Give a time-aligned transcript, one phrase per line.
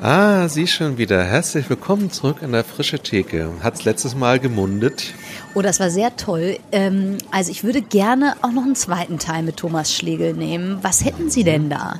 [0.00, 1.24] Ah, Sie schon wieder.
[1.24, 3.50] Herzlich willkommen zurück an der frische Theke.
[3.64, 5.12] Hat's letztes Mal gemundet?
[5.54, 6.60] Oh, das war sehr toll.
[6.70, 10.78] Ähm, also ich würde gerne auch noch einen zweiten Teil mit Thomas Schlegel nehmen.
[10.82, 11.98] Was hätten Sie denn da?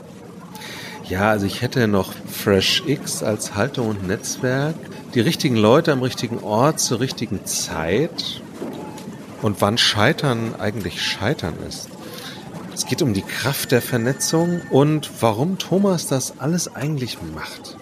[1.09, 4.77] Ja, also ich hätte noch Fresh X als Haltung und Netzwerk.
[5.15, 8.43] Die richtigen Leute am richtigen Ort zur richtigen Zeit.
[9.43, 11.89] Und wann Scheitern eigentlich Scheitern ist.
[12.73, 17.78] Es geht um die Kraft der Vernetzung und warum Thomas das alles eigentlich macht.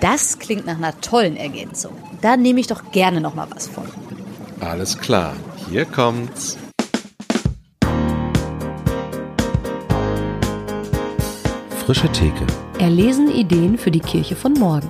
[0.00, 1.92] Das klingt nach einer tollen Ergänzung.
[2.22, 3.84] Da nehme ich doch gerne noch mal was von.
[4.60, 5.34] Alles klar,
[5.68, 6.56] hier kommt's.
[11.84, 12.46] Frische Theke.
[12.78, 14.88] Erlesen Ideen für die Kirche von morgen.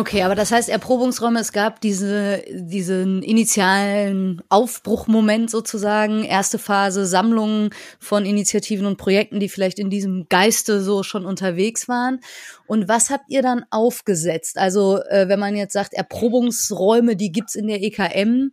[0.00, 7.68] Okay, aber das heißt Erprobungsräume, es gab diese, diesen initialen Aufbruchmoment sozusagen, erste Phase, Sammlungen
[7.98, 12.20] von Initiativen und Projekten, die vielleicht in diesem Geiste so schon unterwegs waren.
[12.66, 14.56] Und was habt ihr dann aufgesetzt?
[14.56, 18.52] Also äh, wenn man jetzt sagt, Erprobungsräume, die gibt's in der EKM,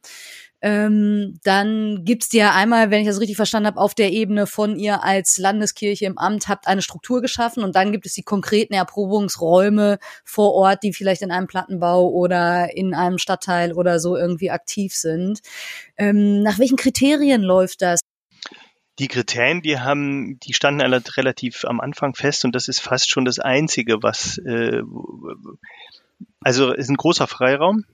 [0.61, 4.75] ähm, dann gibt's dir einmal, wenn ich das richtig verstanden habe, auf der Ebene von
[4.77, 8.73] ihr als Landeskirche im Amt habt eine Struktur geschaffen und dann gibt es die konkreten
[8.73, 14.49] Erprobungsräume vor Ort, die vielleicht in einem Plattenbau oder in einem Stadtteil oder so irgendwie
[14.49, 15.41] aktiv sind.
[15.95, 17.99] Ähm, nach welchen Kriterien läuft das?
[18.97, 23.11] Die Kriterien, die haben, die standen alle relativ am Anfang fest und das ist fast
[23.11, 24.81] schon das Einzige, was äh,
[26.42, 27.86] also ist ein großer Freiraum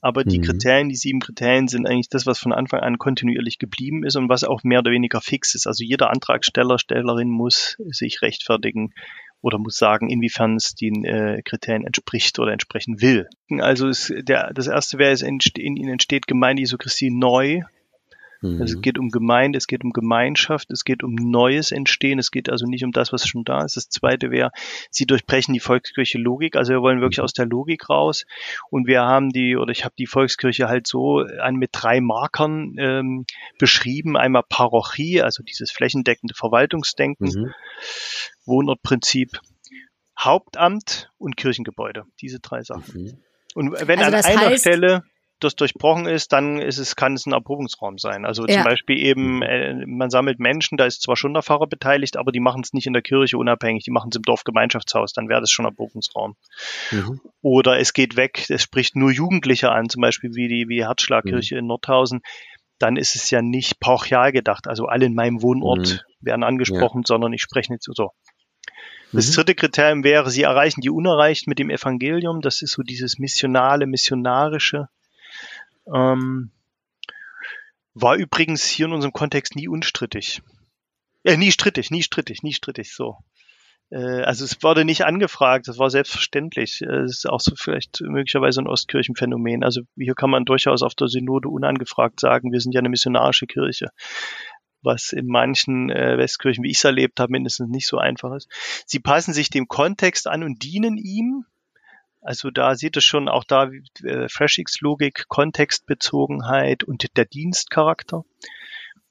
[0.00, 0.44] aber die mhm.
[0.44, 4.28] Kriterien, die sieben Kriterien sind eigentlich das, was von Anfang an kontinuierlich geblieben ist und
[4.28, 5.66] was auch mehr oder weniger fix ist.
[5.66, 8.94] Also jeder Antragsteller, Stellerin muss sich rechtfertigen
[9.42, 13.28] oder muss sagen, inwiefern es den äh, Kriterien entspricht oder entsprechen will.
[13.58, 15.40] Also ist der, das erste wäre, es in
[15.76, 17.62] ihnen entsteht Gemeinde Jesu Christi neu
[18.40, 18.60] Mhm.
[18.60, 18.82] Also es mhm.
[18.82, 22.66] geht um Gemeinde, es geht um Gemeinschaft, es geht um neues Entstehen, es geht also
[22.66, 23.76] nicht um das, was schon da ist.
[23.76, 24.50] Das zweite wäre,
[24.90, 26.56] sie durchbrechen die Volkskirche Logik.
[26.56, 27.24] Also wir wollen wirklich mhm.
[27.24, 28.24] aus der Logik raus.
[28.70, 32.74] Und wir haben die, oder ich habe die Volkskirche halt so an mit drei Markern
[32.78, 33.26] ähm,
[33.58, 34.16] beschrieben.
[34.16, 37.54] Einmal Parochie, also dieses flächendeckende Verwaltungsdenken, mhm.
[38.46, 39.40] Wohnortprinzip,
[40.18, 42.04] Hauptamt und Kirchengebäude.
[42.20, 43.02] Diese drei Sachen.
[43.02, 43.18] Mhm.
[43.54, 45.02] Und wenn also an einer heißt, Stelle
[45.40, 48.24] das durchbrochen ist, dann ist es, kann es ein Erprobungsraum sein.
[48.24, 48.54] Also ja.
[48.54, 52.32] zum Beispiel eben, äh, man sammelt Menschen, da ist zwar schon der Pfarrer beteiligt, aber
[52.32, 55.40] die machen es nicht in der Kirche unabhängig, die machen es im Dorfgemeinschaftshaus, dann wäre
[55.40, 56.36] das schon Erprobungsraum.
[56.90, 57.20] Mhm.
[57.42, 61.56] Oder es geht weg, es spricht nur Jugendliche an, zum Beispiel wie die wie Herzschlagkirche
[61.56, 61.58] mhm.
[61.60, 62.20] in Nordhausen,
[62.78, 64.66] dann ist es ja nicht pauchial gedacht.
[64.66, 66.26] Also alle in meinem Wohnort mhm.
[66.26, 67.06] werden angesprochen, ja.
[67.06, 68.10] sondern ich spreche nicht so.
[69.12, 69.34] Das mhm.
[69.34, 72.40] dritte Kriterium wäre, sie erreichen die Unerreichten mit dem Evangelium.
[72.40, 74.88] Das ist so dieses missionale, missionarische.
[75.86, 76.50] Ähm,
[77.94, 80.42] war übrigens hier in unserem Kontext nie unstrittig.
[81.24, 83.18] Äh, nie strittig, nie strittig, nie strittig, so.
[83.90, 86.80] Äh, also es wurde nicht angefragt, das war selbstverständlich.
[86.82, 89.64] Es ist auch so vielleicht möglicherweise ein Ostkirchenphänomen.
[89.64, 93.46] Also hier kann man durchaus auf der Synode unangefragt sagen, wir sind ja eine missionarische
[93.46, 93.90] Kirche
[94.82, 98.48] was in manchen äh, Westkirchen, wie ich es erlebt habe, mindestens nicht so einfach ist.
[98.86, 101.44] Sie passen sich dem Kontext an und dienen ihm.
[102.20, 103.70] Also da sieht es schon auch da
[104.04, 108.24] äh, FreshX-Logik, Kontextbezogenheit und der Dienstcharakter.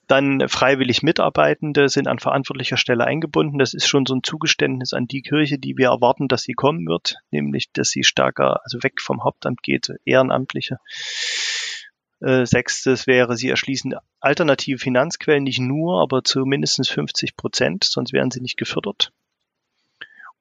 [0.08, 3.60] Dann freiwillig Mitarbeitende sind an verantwortlicher Stelle eingebunden.
[3.60, 6.88] Das ist schon so ein Zugeständnis an die Kirche, die wir erwarten, dass sie kommen
[6.88, 10.78] wird, nämlich dass sie stärker, also weg vom Hauptamt geht, Ehrenamtliche.
[12.22, 18.12] Äh, sechstes wäre, sie erschließen alternative Finanzquellen, nicht nur, aber zu mindestens 50 Prozent, sonst
[18.12, 19.14] werden sie nicht gefördert.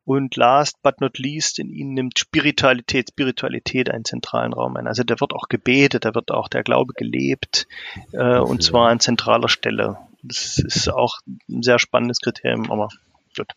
[0.08, 4.86] Und last but not least, in ihnen nimmt Spiritualität, Spiritualität einen zentralen Raum ein.
[4.86, 7.66] Also da wird auch gebetet, da wird auch der Glaube gelebt,
[8.12, 9.98] äh, und zwar an zentraler Stelle.
[10.22, 11.18] Das ist auch
[11.50, 12.88] ein sehr spannendes Kriterium, aber
[13.36, 13.52] gut.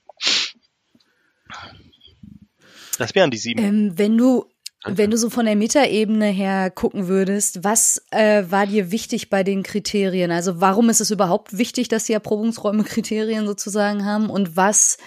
[2.97, 3.63] Das wären die sieben.
[3.63, 4.43] Ähm, wenn du
[4.83, 9.43] wenn du so von der Metaebene her gucken würdest, was äh, war dir wichtig bei
[9.43, 10.31] den Kriterien?
[10.31, 14.97] Also warum ist es überhaupt wichtig, dass die Erprobungsräume Kriterien sozusagen haben und was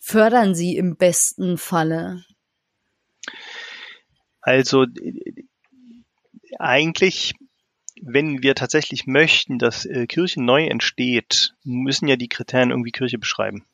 [0.00, 2.24] fördern Sie im besten Falle?
[4.40, 4.86] Also
[6.58, 7.34] eigentlich,
[8.00, 13.18] wenn wir tatsächlich möchten, dass äh, Kirche neu entsteht, müssen ja die Kriterien irgendwie Kirche
[13.18, 13.64] beschreiben.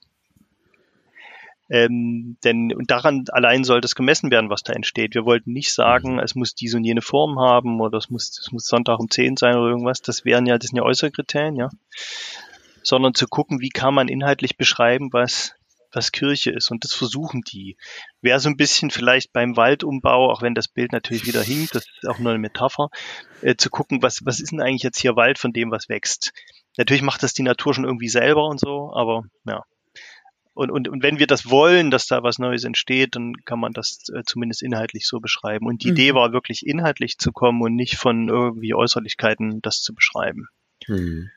[1.69, 5.15] Ähm, denn und daran allein soll das gemessen werden, was da entsteht.
[5.15, 8.53] Wir wollten nicht sagen, es muss diese und jene Form haben oder es muss, es
[8.53, 10.01] muss Sonntag um 10 sein oder irgendwas.
[10.01, 11.69] Das wären ja, das sind ja äußere Kriterien, ja.
[12.85, 15.56] Sondern zu gucken, wie kann man inhaltlich beschreiben, was
[15.97, 16.71] was Kirche ist.
[16.71, 17.77] Und das versuchen die.
[18.21, 21.87] Wäre so ein bisschen vielleicht beim Waldumbau, auch wenn das Bild natürlich wieder hinkt, das
[21.87, 22.91] ist auch nur eine Metapher,
[23.41, 26.33] äh, zu gucken, was, was ist denn eigentlich jetzt hier Wald von dem, was wächst.
[26.77, 29.63] Natürlich macht das die Natur schon irgendwie selber und so, aber ja.
[30.53, 33.73] und, und, und wenn wir das wollen, dass da was Neues entsteht, dann kann man
[33.73, 35.67] das äh, zumindest inhaltlich so beschreiben.
[35.67, 35.95] Und die mhm.
[35.95, 40.49] Idee war wirklich inhaltlich zu kommen und nicht von irgendwie Äußerlichkeiten das zu beschreiben.
[40.87, 41.31] Mhm.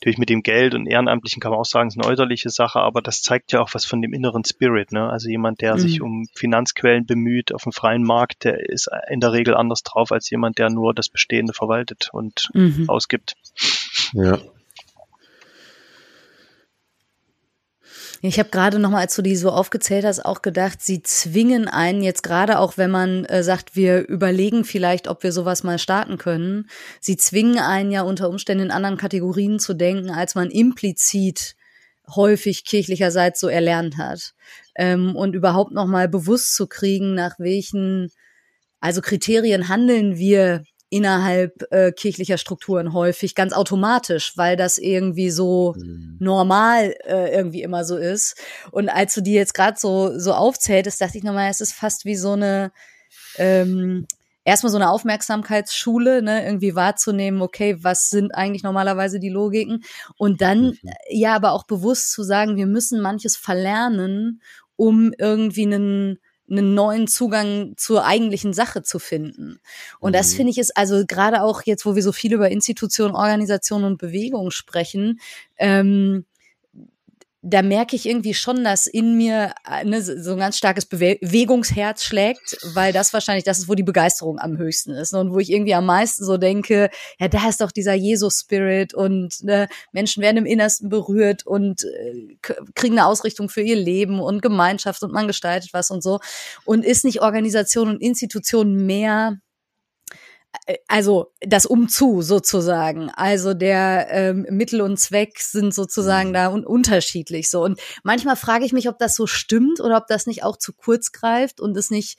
[0.00, 2.80] Natürlich mit dem Geld und Ehrenamtlichen kann man auch sagen, es ist eine äußerliche Sache,
[2.80, 4.92] aber das zeigt ja auch was von dem inneren Spirit.
[4.92, 5.08] Ne?
[5.08, 5.78] Also jemand, der mhm.
[5.78, 10.12] sich um Finanzquellen bemüht auf dem freien Markt, der ist in der Regel anders drauf
[10.12, 12.84] als jemand, der nur das Bestehende verwaltet und mhm.
[12.88, 13.36] ausgibt.
[14.12, 14.38] Ja.
[18.26, 21.68] Ich habe gerade noch mal, als du die so aufgezählt hast, auch gedacht, sie zwingen
[21.68, 25.78] einen jetzt gerade auch, wenn man äh, sagt, wir überlegen vielleicht, ob wir sowas mal
[25.78, 26.68] starten können.
[27.00, 31.54] Sie zwingen einen ja unter Umständen in anderen Kategorien zu denken, als man implizit
[32.14, 34.32] häufig kirchlicherseits so erlernt hat
[34.74, 38.10] ähm, und überhaupt noch mal bewusst zu kriegen, nach welchen
[38.80, 45.74] also Kriterien handeln wir innerhalb äh, kirchlicher Strukturen häufig ganz automatisch, weil das irgendwie so
[45.76, 46.16] mhm.
[46.20, 48.36] normal äh, irgendwie immer so ist.
[48.70, 52.04] Und als du die jetzt gerade so so aufzähltest, dachte ich nochmal, es ist fast
[52.04, 52.70] wie so eine
[53.36, 54.06] ähm,
[54.44, 59.82] erstmal so eine Aufmerksamkeitsschule, ne, irgendwie wahrzunehmen, okay, was sind eigentlich normalerweise die Logiken?
[60.16, 60.90] Und dann mhm.
[61.10, 64.40] ja, aber auch bewusst zu sagen, wir müssen manches verlernen,
[64.76, 69.58] um irgendwie einen einen neuen Zugang zur eigentlichen Sache zu finden.
[69.98, 70.36] Und das mhm.
[70.36, 73.98] finde ich ist also gerade auch jetzt, wo wir so viel über Institutionen, Organisationen und
[73.98, 75.20] Bewegungen sprechen,
[75.58, 76.24] ähm,
[77.48, 79.54] da merke ich irgendwie schon, dass in mir
[79.84, 84.40] ne, so ein ganz starkes Bewegungsherz schlägt, weil das wahrscheinlich das ist, wo die Begeisterung
[84.40, 86.90] am höchsten ist ne, und wo ich irgendwie am meisten so denke,
[87.20, 92.36] ja, da ist doch dieser Jesus-Spirit und ne, Menschen werden im Innersten berührt und äh,
[92.74, 96.18] kriegen eine Ausrichtung für ihr Leben und Gemeinschaft und man gestaltet was und so.
[96.64, 99.45] Und ist nicht Organisation und Institution mehr äh,
[100.88, 103.10] also das Umzu sozusagen.
[103.10, 106.34] Also der ähm, Mittel und Zweck sind sozusagen mhm.
[106.34, 107.62] da un unterschiedlich so.
[107.62, 110.72] Und manchmal frage ich mich, ob das so stimmt oder ob das nicht auch zu
[110.72, 112.18] kurz greift und es nicht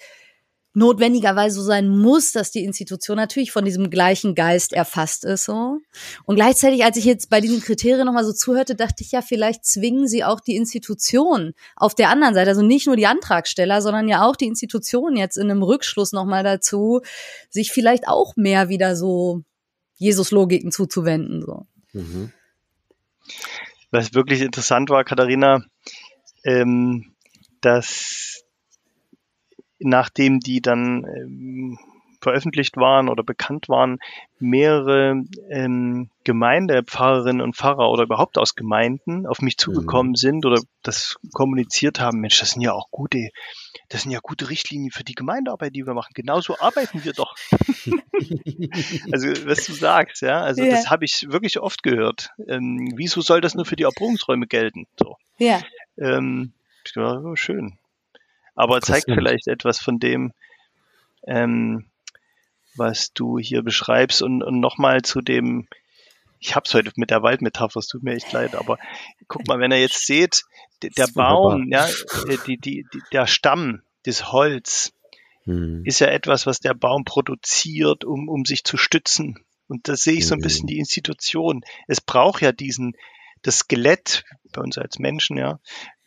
[0.77, 5.79] notwendigerweise so sein muss, dass die Institution natürlich von diesem gleichen Geist erfasst ist, so.
[6.25, 9.65] Und gleichzeitig, als ich jetzt bei diesen Kriterien nochmal so zuhörte, dachte ich ja, vielleicht
[9.65, 14.07] zwingen sie auch die Institution auf der anderen Seite, also nicht nur die Antragsteller, sondern
[14.07, 17.01] ja auch die Institution jetzt in einem Rückschluss nochmal dazu,
[17.49, 19.41] sich vielleicht auch mehr wieder so
[19.95, 21.65] Jesus-Logiken zuzuwenden, so.
[21.93, 22.31] Mhm.
[23.89, 25.63] Was wirklich interessant war, Katharina,
[26.43, 27.15] ähm,
[27.61, 28.43] dass
[29.79, 31.79] nachdem die dann ähm,
[32.21, 33.99] veröffentlicht waren oder bekannt waren,
[34.39, 40.15] mehrere ähm, Gemeindepfarrerinnen und Pfarrer oder überhaupt aus Gemeinden auf mich zugekommen mhm.
[40.15, 43.29] sind oder das kommuniziert haben, Mensch, das sind ja auch gute,
[43.89, 46.11] das sind ja gute Richtlinien für die Gemeindearbeit, die wir machen.
[46.13, 47.35] Genauso arbeiten wir doch.
[49.11, 50.71] also, was du sagst, ja, also ja.
[50.71, 52.31] das habe ich wirklich oft gehört.
[52.47, 54.87] Ähm, wieso soll das nur für die Erprobungsräume gelten?
[54.99, 55.17] So.
[55.37, 55.61] Ja.
[55.97, 56.53] Ähm,
[56.95, 57.77] ja, schön
[58.57, 60.33] aber zeigt vielleicht etwas von dem,
[61.25, 61.85] ähm,
[62.75, 65.67] was du hier beschreibst und, und nochmal zu dem,
[66.39, 68.77] ich hab's heute mit der Waldmetapher, es tut mir echt leid, aber
[69.27, 70.43] guck mal, wenn ihr jetzt seht,
[70.81, 71.87] der Baum, ja,
[72.27, 74.93] äh, die, die, die, der Stamm, das Holz,
[75.43, 75.83] hm.
[75.85, 79.43] ist ja etwas, was der Baum produziert, um, um sich zu stützen.
[79.67, 80.67] Und da sehe ich so ein bisschen hm.
[80.67, 81.61] die Institution.
[81.87, 82.95] Es braucht ja diesen,
[83.41, 85.59] das Skelett bei uns als Menschen, ja,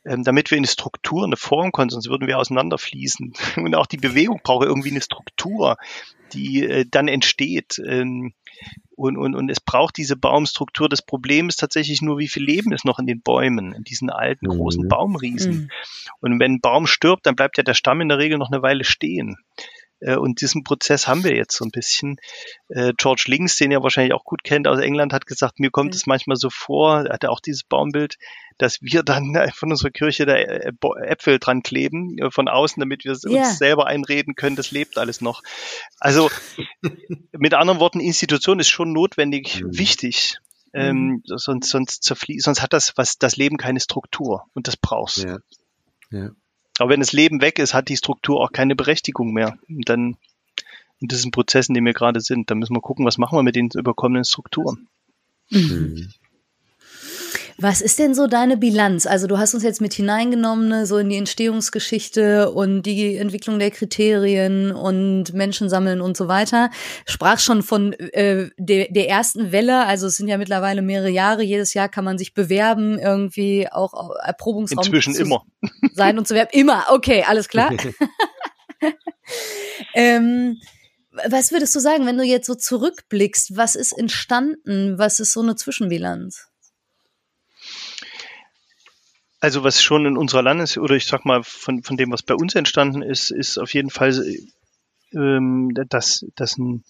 [0.05, 3.35] damit wir eine Struktur, eine Form können, sonst würden wir auseinanderfließen.
[3.57, 5.77] Und auch die Bewegung braucht irgendwie eine Struktur,
[6.33, 7.81] die äh, dann entsteht.
[7.85, 8.33] Ähm,
[8.97, 10.89] und, und, und es braucht diese Baumstruktur.
[10.89, 14.11] Das Problem ist tatsächlich nur, wie viel Leben ist noch in den Bäumen, in diesen
[14.11, 14.51] alten, mhm.
[14.51, 15.53] großen Baumriesen.
[15.53, 15.71] Mhm.
[16.21, 18.63] Und wenn ein Baum stirbt, dann bleibt ja der Stamm in der Regel noch eine
[18.63, 19.39] Weile stehen.
[20.01, 22.19] Äh, und diesen Prozess haben wir jetzt so ein bisschen.
[22.69, 25.95] Äh, George Links, den ihr wahrscheinlich auch gut kennt aus England, hat gesagt, mir kommt
[25.95, 28.17] es manchmal so vor, er hatte auch dieses Baumbild,
[28.59, 30.73] dass wir dann von unserer Kirche da äh,
[31.07, 33.47] Äpfel dran kleben von außen, damit wir yeah.
[33.47, 35.43] uns selber einreden können, das lebt alles noch.
[35.99, 36.31] Also
[37.33, 39.79] mit anderen Worten, Institution ist schon notwendig, mhm.
[39.79, 40.39] wichtig.
[40.73, 41.23] Ähm, mhm.
[41.25, 45.25] sonst, sonst, sonst hat das was das Leben keine Struktur und das brauchst.
[45.25, 45.39] Ja.
[46.13, 46.31] Ja.
[46.81, 49.59] Aber wenn das Leben weg ist, hat die Struktur auch keine Berechtigung mehr.
[49.69, 50.17] Und dann
[50.99, 53.55] in diesen Prozessen, die wir gerade sind, da müssen wir gucken, was machen wir mit
[53.55, 54.89] den überkommenen Strukturen.
[55.51, 56.11] Mhm.
[57.63, 59.05] Was ist denn so deine Bilanz?
[59.05, 63.59] Also du hast uns jetzt mit hineingenommen, ne, so in die Entstehungsgeschichte und die Entwicklung
[63.59, 66.71] der Kriterien und Menschen sammeln und so weiter.
[67.05, 71.43] Sprach schon von äh, der, der ersten Welle, also es sind ja mittlerweile mehrere Jahre,
[71.43, 73.93] jedes Jahr kann man sich bewerben, irgendwie auch
[74.25, 75.45] Erprobungsraum Inzwischen immer.
[75.93, 76.53] sein und zu werben.
[76.53, 77.71] Immer, okay, alles klar.
[79.95, 80.57] ähm,
[81.29, 84.99] was würdest du sagen, wenn du jetzt so zurückblickst, was ist entstanden?
[84.99, 86.50] Was ist so eine Zwischenbilanz?
[89.41, 92.35] Also was schon in unserer Landes- oder ich sag mal von, von dem, was bei
[92.35, 94.13] uns entstanden ist, ist auf jeden Fall,
[95.15, 96.85] ähm, dass, dass ein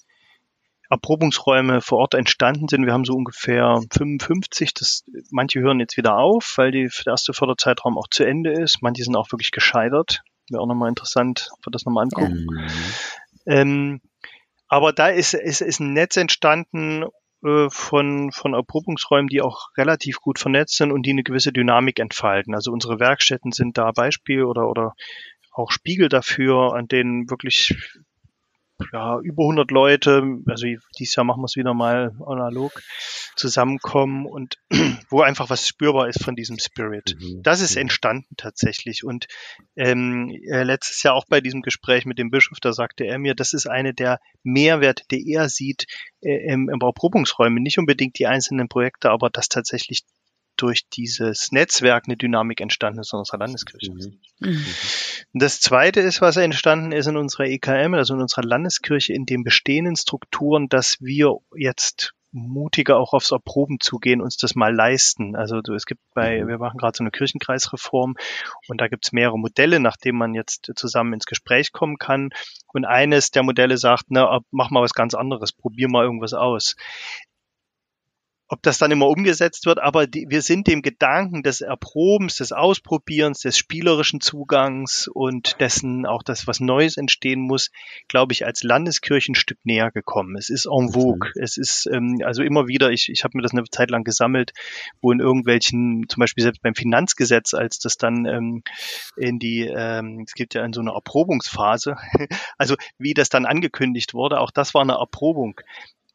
[0.91, 2.85] Erprobungsräume vor Ort entstanden sind.
[2.85, 4.75] Wir haben so ungefähr 55.
[4.75, 8.83] Das, manche hören jetzt wieder auf, weil die, der erste Förderzeitraum auch zu Ende ist.
[8.83, 10.23] Manche sind auch wirklich gescheitert.
[10.51, 12.47] Wäre auch nochmal interessant, ob wir das nochmal angucken.
[13.47, 13.55] Ja.
[13.55, 14.01] Ähm,
[14.67, 17.05] aber da ist, ist, ist ein Netz entstanden
[17.43, 22.55] von, von Erprobungsräumen, die auch relativ gut vernetzt sind und die eine gewisse Dynamik entfalten.
[22.55, 24.95] Also unsere Werkstätten sind da Beispiel oder, oder
[25.53, 27.75] auch Spiegel dafür, an denen wirklich
[28.93, 30.67] ja, über 100 Leute, also
[30.99, 32.73] dieses Jahr machen wir es wieder mal analog,
[33.37, 34.59] zusammenkommen und
[35.11, 37.17] wo einfach was spürbar ist von diesem Spirit.
[37.19, 37.43] Mhm.
[37.43, 37.83] Das ist mhm.
[37.83, 39.05] entstanden tatsächlich.
[39.05, 39.27] Und
[39.77, 43.35] ähm, äh, letztes Jahr auch bei diesem Gespräch mit dem Bischof, da sagte er mir,
[43.35, 45.87] das ist eine der Mehrwerte, die er sieht
[46.21, 47.61] äh, im, im Erprobungsräume.
[47.61, 50.05] Nicht unbedingt die einzelnen Projekte, aber dass tatsächlich
[50.61, 53.93] durch dieses Netzwerk eine Dynamik entstanden ist in unserer Landeskirche.
[53.93, 54.19] Mhm.
[54.41, 54.65] Mhm.
[55.33, 59.45] Das zweite ist, was entstanden ist in unserer EKM, also in unserer Landeskirche, in den
[59.45, 65.35] bestehenden Strukturen, dass wir jetzt mutiger auch aufs Erproben zugehen, uns das mal leisten.
[65.35, 66.49] Also es gibt bei, mhm.
[66.49, 68.15] wir machen gerade so eine Kirchenkreisreform
[68.69, 72.31] und da gibt es mehrere Modelle, nach denen man jetzt zusammen ins Gespräch kommen kann.
[72.73, 76.77] Und eines der Modelle sagt, na, mach mal was ganz anderes, probier mal irgendwas aus
[78.51, 82.51] ob das dann immer umgesetzt wird, aber die, wir sind dem Gedanken des Erprobens, des
[82.51, 87.71] Ausprobierens, des spielerischen Zugangs und dessen auch das, was Neues entstehen muss,
[88.09, 90.37] glaube ich, als Landeskirche ein Stück näher gekommen.
[90.37, 91.31] Es ist en vogue.
[91.37, 94.53] Es ist ähm, also immer wieder, ich, ich habe mir das eine Zeit lang gesammelt,
[95.01, 98.63] wo in irgendwelchen, zum Beispiel selbst beim Finanzgesetz, als das dann ähm,
[99.17, 101.95] in die, ähm, es gibt ja in so eine Erprobungsphase,
[102.59, 105.61] also wie das dann angekündigt wurde, auch das war eine Erprobung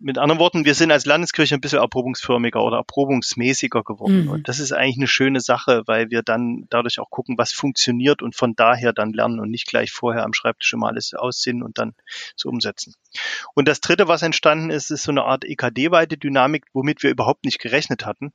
[0.06, 4.26] mit anderen Worten, wir sind als Landeskirche ein bisschen erprobungsförmiger oder erprobungsmäßiger geworden.
[4.26, 4.30] Mhm.
[4.30, 8.22] Und das ist eigentlich eine schöne Sache, weil wir dann dadurch auch gucken, was funktioniert
[8.22, 11.80] und von daher dann lernen und nicht gleich vorher am Schreibtisch immer alles aussehen und
[11.80, 11.96] dann
[12.36, 12.94] so umsetzen.
[13.56, 17.44] Und das dritte, was entstanden ist, ist so eine Art EKD-weite Dynamik, womit wir überhaupt
[17.44, 18.32] nicht gerechnet hatten.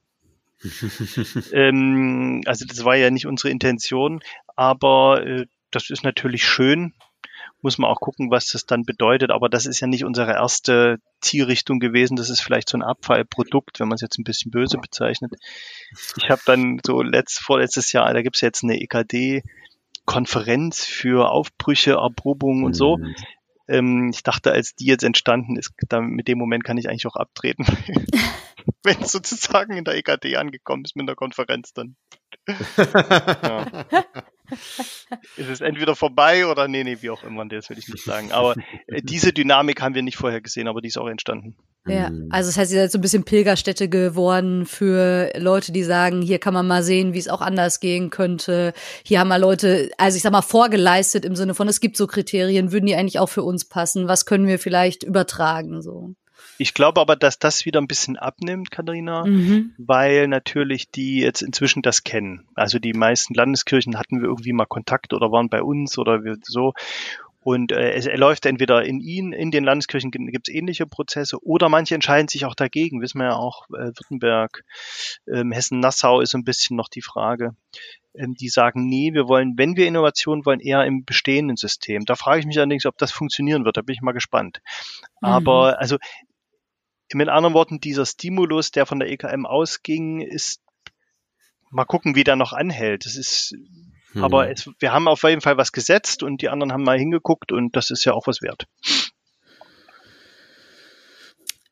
[1.52, 4.22] ähm, also das war ja nicht unsere Intention,
[4.56, 6.94] aber äh, das ist natürlich schön,
[7.62, 9.31] muss man auch gucken, was das dann bedeutet.
[9.31, 12.17] Aber das ist ja nicht unsere erste Zielrichtung gewesen.
[12.17, 15.33] Das ist vielleicht so ein Abfallprodukt, wenn man es jetzt ein bisschen böse bezeichnet.
[16.17, 21.93] Ich habe dann so letzt, vorletztes Jahr, da gibt es jetzt eine EKD-Konferenz für Aufbrüche,
[21.93, 22.99] Erprobungen und so.
[22.99, 23.14] Mhm.
[23.69, 27.07] Ähm, ich dachte, als die jetzt entstanden ist, dann mit dem Moment kann ich eigentlich
[27.07, 27.67] auch abtreten.
[28.83, 31.97] wenn es sozusagen in der EKD angekommen ist mit der Konferenz dann.
[32.76, 33.84] ja.
[35.37, 38.32] ist es entweder vorbei oder nee, nee, wie auch immer, das will ich nicht sagen.
[38.32, 38.54] Aber
[38.87, 41.56] äh, diese Dynamik haben wir nicht vorher gesehen, aber die ist auch entstanden.
[41.87, 42.28] Ja, mhm.
[42.30, 46.38] also das heißt, ihr seid so ein bisschen Pilgerstätte geworden für Leute, die sagen, hier
[46.38, 48.75] kann man mal sehen, wie es auch anders gehen könnte.
[49.04, 52.06] Hier haben mal Leute, also ich sag mal, vorgeleistet im Sinne von, es gibt so
[52.06, 54.08] Kriterien, würden die eigentlich auch für uns passen?
[54.08, 56.14] Was können wir vielleicht übertragen, so?
[56.61, 59.73] Ich glaube aber, dass das wieder ein bisschen abnimmt, Katharina, mhm.
[59.79, 62.47] weil natürlich die jetzt inzwischen das kennen.
[62.55, 66.75] Also die meisten Landeskirchen hatten wir irgendwie mal Kontakt oder waren bei uns oder so.
[67.43, 71.71] Und äh, es läuft entweder in ihnen, in den Landeskirchen gibt es ähnliche Prozesse, oder
[71.71, 73.00] manche entscheiden sich auch dagegen.
[73.00, 74.62] Wissen wir ja auch, äh, Württemberg,
[75.33, 77.55] ähm, Hessen-Nassau ist ein bisschen noch die Frage.
[78.14, 82.05] Ähm, die sagen, nee, wir wollen, wenn wir Innovation wollen, eher im bestehenden System.
[82.05, 83.79] Da frage ich mich allerdings, ob das funktionieren wird.
[83.79, 84.61] Da bin ich mal gespannt.
[85.23, 85.29] Mhm.
[85.29, 85.97] Aber also
[87.14, 90.61] mit anderen Worten, dieser Stimulus, der von der EKM ausging, ist
[91.71, 93.07] mal gucken, wie der noch anhält.
[93.07, 93.55] Das ist,
[94.12, 94.25] hm.
[94.25, 97.52] aber es, wir haben auf jeden Fall was gesetzt und die anderen haben mal hingeguckt
[97.52, 98.67] und das ist ja auch was wert.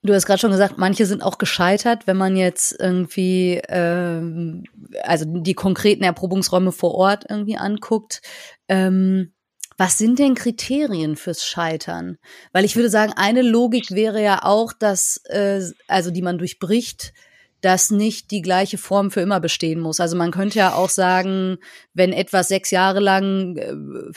[0.02, 4.62] Du hast gerade schon gesagt, manche sind auch gescheitert, wenn man jetzt irgendwie, ähm,
[5.02, 8.22] also die konkreten Erprobungsräume vor Ort irgendwie anguckt.
[8.68, 9.32] Ähm,
[9.78, 12.18] was sind denn Kriterien fürs Scheitern?
[12.52, 17.14] Weil ich würde sagen, eine Logik wäre ja auch, dass, äh, also die man durchbricht,
[17.60, 20.00] dass nicht die gleiche Form für immer bestehen muss.
[20.00, 21.58] Also man könnte ja auch sagen,
[21.94, 24.12] wenn etwas sechs Jahre lang äh,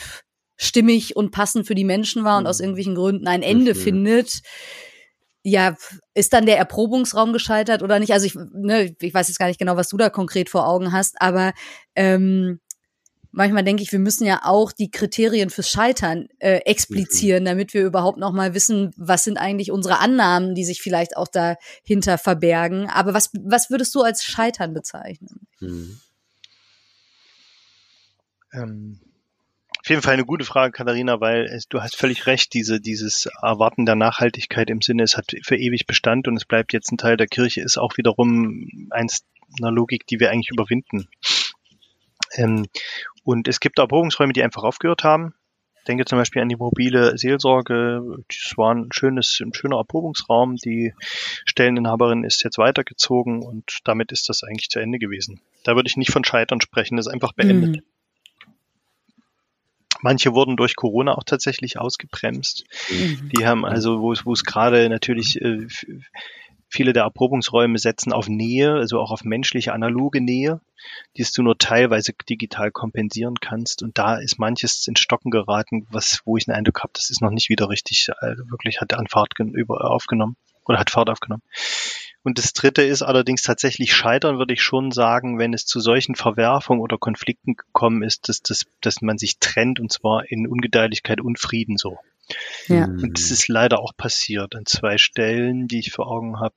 [0.56, 2.64] stimmig und passend für die Menschen war und aus mhm.
[2.64, 4.42] irgendwelchen Gründen ein Ende findet,
[5.44, 5.74] ja,
[6.14, 8.12] ist dann der Erprobungsraum gescheitert oder nicht?
[8.12, 10.92] Also ich, ne, ich weiß jetzt gar nicht genau, was du da konkret vor Augen
[10.92, 11.52] hast, aber
[11.96, 12.60] ähm,
[13.32, 17.82] manchmal denke ich, wir müssen ja auch die Kriterien fürs Scheitern äh, explizieren, damit wir
[17.82, 22.88] überhaupt noch mal wissen, was sind eigentlich unsere Annahmen, die sich vielleicht auch dahinter verbergen.
[22.88, 25.40] Aber was, was würdest du als Scheitern bezeichnen?
[25.60, 25.98] Mhm.
[28.52, 29.00] Ähm,
[29.80, 33.28] auf jeden Fall eine gute Frage, Katharina, weil es, du hast völlig recht, diese, dieses
[33.42, 36.98] Erwarten der Nachhaltigkeit im Sinne, es hat für ewig Bestand und es bleibt jetzt ein
[36.98, 39.24] Teil der Kirche, ist auch wiederum eins
[39.60, 41.08] einer Logik, die wir eigentlich überwinden
[42.36, 42.66] Ähm,
[43.24, 45.34] und es gibt Erprobungsräume, die einfach aufgehört haben.
[45.78, 48.18] Ich denke zum Beispiel an die mobile Seelsorge.
[48.28, 50.54] Das war ein schönes, ein schöner Erprobungsraum.
[50.54, 50.94] Die
[51.44, 55.40] Stelleninhaberin ist jetzt weitergezogen und damit ist das eigentlich zu Ende gewesen.
[55.64, 56.96] Da würde ich nicht von Scheitern sprechen.
[56.96, 57.76] Das ist einfach beendet.
[57.76, 57.82] Mhm.
[60.02, 62.64] Manche wurden durch Corona auch tatsächlich ausgebremst.
[62.88, 63.30] Mhm.
[63.36, 65.66] Die haben also, wo es, gerade natürlich äh,
[66.72, 70.60] viele der Erprobungsräume setzen auf Nähe, also auch auf menschliche, analoge Nähe,
[71.16, 73.82] die du nur teilweise digital kompensieren kannst.
[73.82, 77.20] Und da ist manches in Stocken geraten, was, wo ich den Eindruck habe, das ist
[77.20, 81.42] noch nicht wieder richtig, äh, wirklich hat an Fahrt über, aufgenommen oder hat Fahrt aufgenommen.
[82.22, 86.14] Und das dritte ist allerdings tatsächlich scheitern, würde ich schon sagen, wenn es zu solchen
[86.14, 91.20] Verwerfungen oder Konflikten gekommen ist, dass, dass, dass man sich trennt und zwar in Ungedeihlichkeit
[91.20, 91.98] und Frieden so.
[92.66, 92.84] Ja.
[92.84, 96.54] Und das ist leider auch passiert an zwei Stellen, die ich vor Augen habe.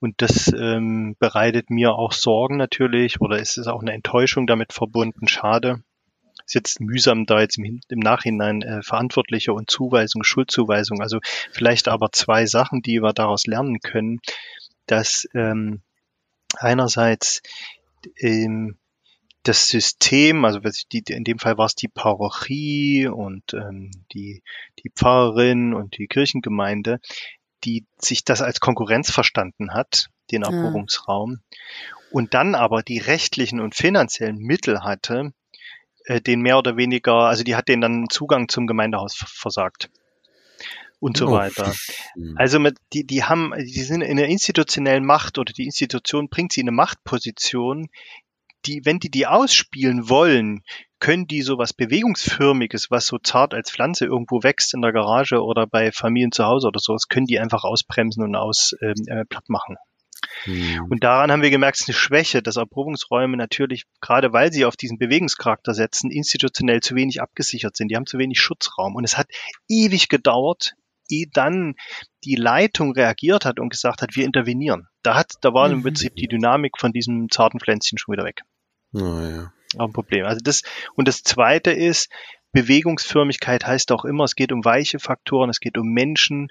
[0.00, 4.72] Und das ähm, bereitet mir auch Sorgen natürlich oder es ist auch eine Enttäuschung damit
[4.72, 5.28] verbunden.
[5.28, 5.82] Schade.
[6.44, 11.00] Ist jetzt mühsam, da jetzt im, im Nachhinein äh, Verantwortliche und Zuweisung, Schuldzuweisung.
[11.00, 11.20] Also
[11.52, 14.20] vielleicht aber zwei Sachen, die wir daraus lernen können
[14.86, 15.80] dass ähm,
[16.58, 17.42] einerseits
[18.18, 18.76] ähm,
[19.42, 20.60] das System, also
[20.92, 24.42] die, in dem Fall war es die Parochie und ähm, die,
[24.78, 27.00] die Pfarrerin und die Kirchengemeinde,
[27.64, 31.96] die sich das als Konkurrenz verstanden hat, den Erprobungsraum, ja.
[32.10, 35.32] und dann aber die rechtlichen und finanziellen Mittel hatte,
[36.04, 39.90] äh, den mehr oder weniger, also die hat denen dann Zugang zum Gemeindehaus versagt
[41.02, 41.74] und so weiter.
[42.36, 46.52] Also mit, die, die haben, die sind in einer institutionellen Macht oder die Institution bringt
[46.52, 47.88] sie in eine Machtposition,
[48.66, 50.62] die, wenn die die ausspielen wollen,
[51.00, 55.66] können die sowas Bewegungsförmiges, was so zart als Pflanze irgendwo wächst in der Garage oder
[55.66, 59.48] bei Familien zu Hause oder sowas, können die einfach ausbremsen und aus ähm, äh, platt
[59.48, 59.76] machen.
[60.44, 60.86] Hm.
[60.90, 64.64] Und daran haben wir gemerkt, es ist eine Schwäche, dass Erprobungsräume natürlich, gerade weil sie
[64.64, 67.88] auf diesen Bewegungscharakter setzen, institutionell zu wenig abgesichert sind.
[67.88, 68.94] Die haben zu wenig Schutzraum.
[68.94, 69.26] Und es hat
[69.68, 70.74] ewig gedauert,
[71.08, 71.74] ehe dann
[72.24, 74.88] die Leitung reagiert hat und gesagt hat, wir intervenieren.
[75.02, 75.74] Da hat, da war mhm.
[75.74, 78.42] im Prinzip die Dynamik von diesem zarten Pflänzchen schon wieder weg.
[78.92, 79.52] Oh, ja.
[79.78, 80.26] Auch ein Problem.
[80.26, 80.62] Also das,
[80.94, 82.10] und das zweite ist,
[82.52, 86.48] Bewegungsförmigkeit heißt auch immer, es geht um weiche Faktoren, es geht um Menschen,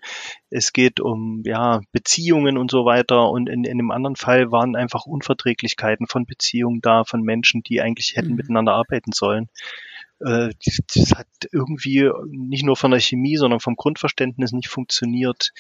[0.49, 3.29] es geht um ja, Beziehungen und so weiter.
[3.29, 7.81] Und in, in einem anderen Fall waren einfach Unverträglichkeiten von Beziehungen da, von Menschen, die
[7.81, 8.37] eigentlich hätten mhm.
[8.37, 9.49] miteinander arbeiten sollen
[10.23, 15.51] äh, das, das hat irgendwie nicht nur von der Chemie, sondern vom Grundverständnis nicht funktioniert.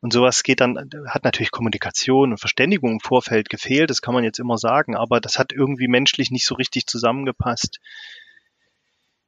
[0.00, 4.24] Und sowas geht dann, hat natürlich Kommunikation und Verständigung im Vorfeld gefehlt, das kann man
[4.24, 7.80] jetzt immer sagen, aber das hat irgendwie menschlich nicht so richtig zusammengepasst.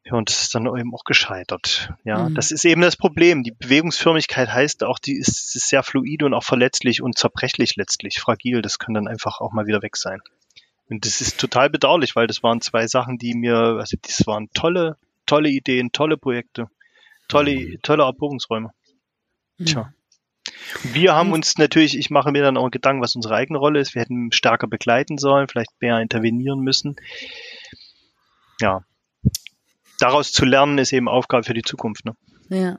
[0.05, 1.93] Ja, und das ist dann eben auch gescheitert.
[2.05, 2.35] Ja, mhm.
[2.35, 3.43] das ist eben das Problem.
[3.43, 8.19] Die Bewegungsförmigkeit heißt auch, die ist, ist sehr fluide und auch verletzlich und zerbrechlich letztlich,
[8.19, 8.63] fragil.
[8.63, 10.21] Das kann dann einfach auch mal wieder weg sein.
[10.89, 14.49] Und das ist total bedauerlich, weil das waren zwei Sachen, die mir, also das waren
[14.55, 16.69] tolle, tolle Ideen, tolle Projekte,
[17.29, 17.79] tolle, mhm.
[17.83, 18.71] tolle Erprobungsräume.
[19.59, 19.65] Mhm.
[19.67, 19.93] Tja.
[20.83, 23.95] Wir haben uns natürlich, ich mache mir dann auch Gedanken, was unsere eigene Rolle ist.
[23.95, 26.97] Wir hätten stärker begleiten sollen, vielleicht mehr intervenieren müssen.
[28.61, 28.83] Ja.
[29.99, 32.05] Daraus zu lernen ist eben Aufgabe für die Zukunft.
[32.05, 32.15] Ne?
[32.51, 32.79] Ja.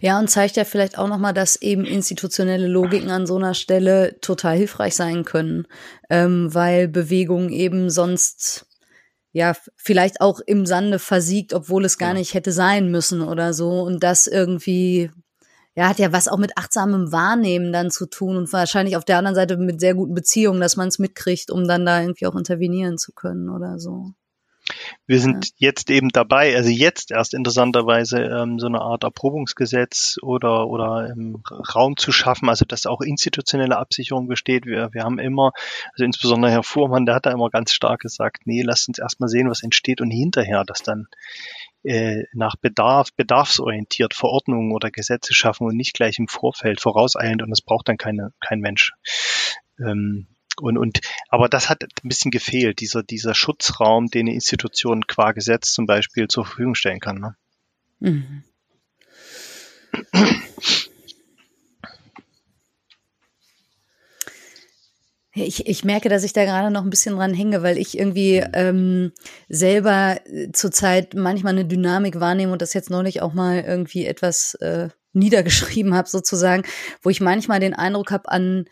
[0.00, 4.18] Ja, und zeigt ja vielleicht auch nochmal, dass eben institutionelle Logiken an so einer Stelle
[4.20, 5.66] total hilfreich sein können,
[6.08, 8.66] ähm, weil Bewegung eben sonst
[9.32, 13.82] ja vielleicht auch im Sande versiegt, obwohl es gar nicht hätte sein müssen oder so.
[13.82, 15.10] Und das irgendwie,
[15.78, 19.18] ja, hat ja was auch mit achtsamem Wahrnehmen dann zu tun und wahrscheinlich auf der
[19.18, 22.34] anderen Seite mit sehr guten Beziehungen, dass man es mitkriegt, um dann da irgendwie auch
[22.34, 24.10] intervenieren zu können oder so.
[25.06, 25.68] Wir sind ja.
[25.68, 31.44] jetzt eben dabei, also jetzt erst interessanterweise ähm, so eine Art Erprobungsgesetz oder, oder ähm,
[31.48, 34.66] Raum zu schaffen, also dass auch institutionelle Absicherung besteht.
[34.66, 35.52] Wir, wir haben immer,
[35.92, 39.28] also insbesondere Herr Fuhrmann, der hat da immer ganz stark gesagt, nee, lasst uns erstmal
[39.28, 41.06] sehen, was entsteht und hinterher das dann
[41.84, 47.50] äh, nach Bedarf, bedarfsorientiert Verordnungen oder Gesetze schaffen und nicht gleich im Vorfeld vorauseilend und
[47.50, 48.92] das braucht dann keine, kein Mensch.
[49.78, 50.26] Ähm,
[50.60, 55.32] und, und, aber das hat ein bisschen gefehlt, dieser, dieser Schutzraum, den eine Institution qua
[55.32, 57.20] Gesetz zum Beispiel zur Verfügung stellen kann.
[57.20, 57.36] Ne?
[58.00, 58.44] Mhm.
[65.44, 68.44] Ich, ich merke, dass ich da gerade noch ein bisschen dran hänge, weil ich irgendwie
[68.52, 69.12] ähm,
[69.48, 70.18] selber
[70.52, 75.94] zurzeit manchmal eine Dynamik wahrnehme und das jetzt neulich auch mal irgendwie etwas äh, niedergeschrieben
[75.94, 76.62] habe, sozusagen,
[77.02, 78.66] wo ich manchmal den Eindruck habe, an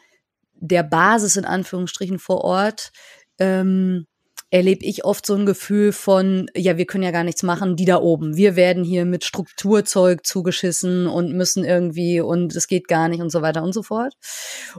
[0.55, 2.93] der Basis in Anführungsstrichen vor Ort,
[3.39, 4.07] ähm,
[4.51, 7.85] erlebe ich oft so ein Gefühl von, ja, wir können ja gar nichts machen, die
[7.85, 8.37] da oben.
[8.37, 13.31] Wir werden hier mit Strukturzeug zugeschissen und müssen irgendwie und es geht gar nicht und
[13.31, 14.15] so weiter und so fort.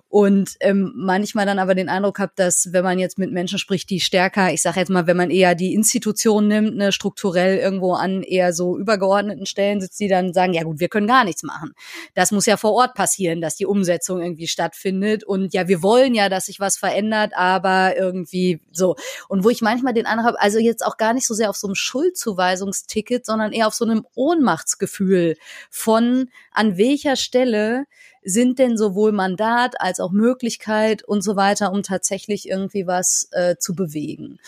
[0.08, 3.90] Und ähm, manchmal dann aber den Eindruck habe, dass wenn man jetzt mit Menschen spricht,
[3.90, 7.94] die stärker, ich sage jetzt mal, wenn man eher die Institution nimmt, ne, strukturell irgendwo
[7.94, 11.44] an eher so übergeordneten Stellen sitzt, die dann sagen, ja gut, wir können gar nichts
[11.44, 11.74] machen.
[12.16, 15.26] Das muss ja vor Ort passieren, dass die Umsetzung irgendwie stattfindet.
[15.26, 18.96] Und ja, wir wollen ja, dass sich was verändert, aber irgendwie so.
[19.28, 21.58] Und wo ich manchmal den Eindruck habe, also jetzt auch gar nicht so sehr auf
[21.58, 25.38] so einem Schuldzuweisungsticket, sondern eher auf so einem Ohnmachtsgefühl
[25.70, 27.86] von an welcher Stelle
[28.24, 33.56] sind denn sowohl Mandat als auch Möglichkeit und so weiter, um tatsächlich irgendwie was äh,
[33.58, 34.40] zu bewegen.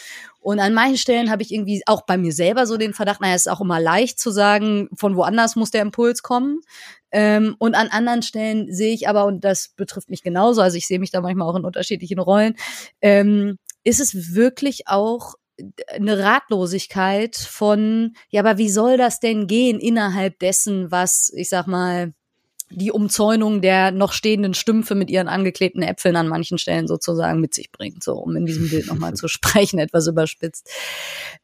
[0.42, 3.36] Und an manchen Stellen habe ich irgendwie auch bei mir selber so den Verdacht, naja,
[3.36, 6.60] es ist auch immer leicht zu sagen, von woanders muss der Impuls kommen.
[7.12, 10.86] Ähm, und an anderen Stellen sehe ich aber, und das betrifft mich genauso, also ich
[10.86, 12.56] sehe mich da manchmal auch in unterschiedlichen Rollen,
[13.02, 15.36] ähm, ist es wirklich auch
[15.88, 21.68] eine Ratlosigkeit von, ja, aber wie soll das denn gehen innerhalb dessen, was, ich sag
[21.68, 22.14] mal,
[22.72, 27.54] die Umzäunung der noch stehenden Stümpfe mit ihren angeklebten Äpfeln an manchen Stellen sozusagen mit
[27.54, 30.70] sich bringt, so um in diesem Bild nochmal zu sprechen, etwas überspitzt.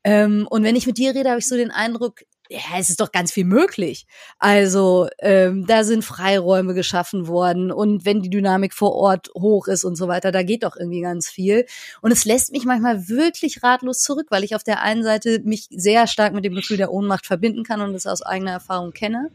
[0.03, 2.99] Ähm, und wenn ich mit dir rede, habe ich so den Eindruck, ja, es ist
[2.99, 4.05] doch ganz viel möglich.
[4.37, 9.83] Also ähm, da sind Freiräume geschaffen worden und wenn die Dynamik vor Ort hoch ist
[9.83, 11.65] und so weiter, da geht doch irgendwie ganz viel.
[12.01, 15.67] Und es lässt mich manchmal wirklich ratlos zurück, weil ich auf der einen Seite mich
[15.71, 19.31] sehr stark mit dem Gefühl der Ohnmacht verbinden kann und das aus eigener Erfahrung kenne.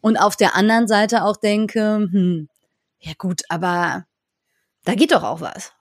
[0.00, 2.48] Und auf der anderen Seite auch denke, hm,
[3.00, 4.06] ja gut, aber
[4.84, 5.72] da geht doch auch was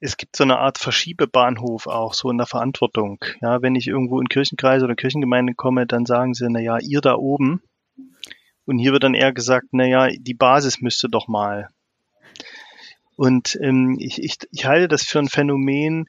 [0.00, 3.22] es gibt so eine Art Verschiebebahnhof auch so in der Verantwortung.
[3.42, 7.02] Ja, wenn ich irgendwo in Kirchenkreise oder Kirchengemeinde komme, dann sagen sie, na ja, ihr
[7.02, 7.62] da oben.
[8.64, 11.68] Und hier wird dann eher gesagt, na ja, die Basis müsste doch mal.
[13.16, 16.06] Und ähm, ich, ich, ich halte das für ein Phänomen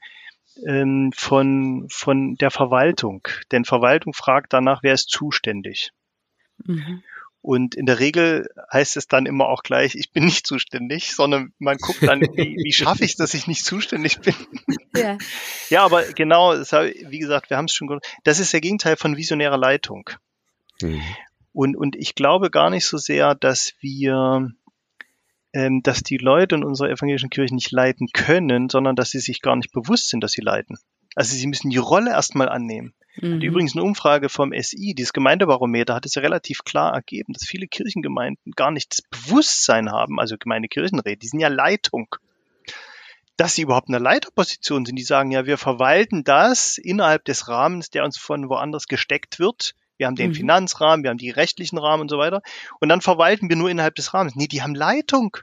[0.65, 3.27] ähm, von, von der Verwaltung.
[3.51, 5.91] Denn Verwaltung fragt danach, wer ist zuständig.
[6.63, 7.03] Mhm.
[7.41, 11.53] Und in der Regel heißt es dann immer auch gleich, ich bin nicht zuständig, sondern
[11.57, 14.35] man guckt dann, wie, wie schaffe ich es, dass ich nicht zuständig bin.
[14.95, 15.17] Ja,
[15.69, 19.17] ja aber genau, wie gesagt, wir haben es schon gehört, das ist der Gegenteil von
[19.17, 20.09] visionärer Leitung.
[20.81, 21.01] Mhm.
[21.53, 24.51] Und, und ich glaube gar nicht so sehr, dass wir,
[25.53, 29.41] ähm, dass die Leute in unserer evangelischen Kirche nicht leiten können, sondern dass sie sich
[29.41, 30.77] gar nicht bewusst sind, dass sie leiten.
[31.15, 32.93] Also sie müssen die Rolle erstmal annehmen.
[33.17, 33.41] Mhm.
[33.41, 37.67] übrigens eine Umfrage vom SI, dieses Gemeindebarometer, hat es ja relativ klar ergeben, dass viele
[37.67, 42.15] Kirchengemeinden gar nicht das Bewusstsein haben, also Gemeindekirchenräte, die sind ja Leitung,
[43.37, 44.95] dass sie überhaupt in einer Leiterposition sind.
[44.97, 49.73] Die sagen ja, wir verwalten das innerhalb des Rahmens, der uns von woanders gesteckt wird.
[49.97, 50.35] Wir haben den mhm.
[50.35, 52.41] Finanzrahmen, wir haben die rechtlichen Rahmen und so weiter.
[52.79, 54.35] Und dann verwalten wir nur innerhalb des Rahmens.
[54.35, 55.37] Nee, die haben Leitung.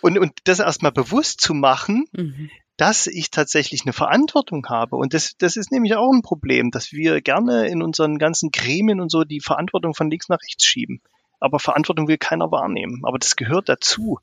[0.00, 4.96] Und, und das erstmal bewusst zu machen, mhm dass ich tatsächlich eine Verantwortung habe.
[4.96, 9.00] Und das, das ist nämlich auch ein Problem, dass wir gerne in unseren ganzen Gremien
[9.00, 11.00] und so die Verantwortung von links nach rechts schieben.
[11.40, 13.02] Aber Verantwortung will keiner wahrnehmen.
[13.04, 14.18] Aber das gehört dazu.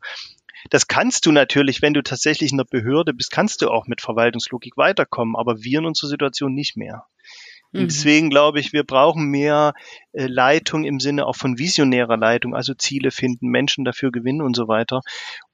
[0.69, 4.01] Das kannst du natürlich, wenn du tatsächlich in der Behörde bist, kannst du auch mit
[4.01, 7.05] Verwaltungslogik weiterkommen, aber wir in unserer Situation nicht mehr.
[7.73, 7.87] Und mhm.
[7.87, 9.73] deswegen glaube ich, wir brauchen mehr
[10.11, 14.55] äh, Leitung im Sinne auch von visionärer Leitung, also Ziele finden, Menschen dafür gewinnen und
[14.55, 15.01] so weiter.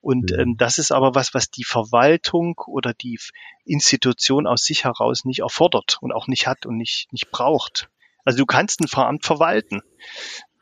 [0.08, 0.40] Und mhm.
[0.40, 3.20] ähm, das ist aber was, was die Verwaltung oder die
[3.66, 7.90] Institution aus sich heraus nicht erfordert und auch nicht hat und nicht, nicht braucht.
[8.24, 9.82] Also du kannst ein Veramt verwalten.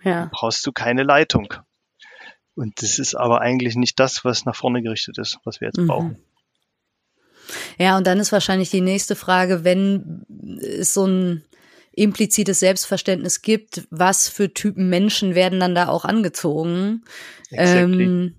[0.04, 0.32] Ja.
[0.32, 1.54] Brauchst du keine Leitung.
[2.56, 5.78] Und das ist aber eigentlich nicht das, was nach vorne gerichtet ist, was wir jetzt
[5.78, 5.86] mhm.
[5.86, 6.18] brauchen.
[7.78, 10.26] Ja, und dann ist wahrscheinlich die nächste Frage, wenn
[10.60, 11.46] es so ein
[11.92, 17.04] implizites Selbstverständnis gibt, was für Typen Menschen werden dann da auch angezogen?
[17.52, 18.06] Exactly.
[18.06, 18.36] Ähm,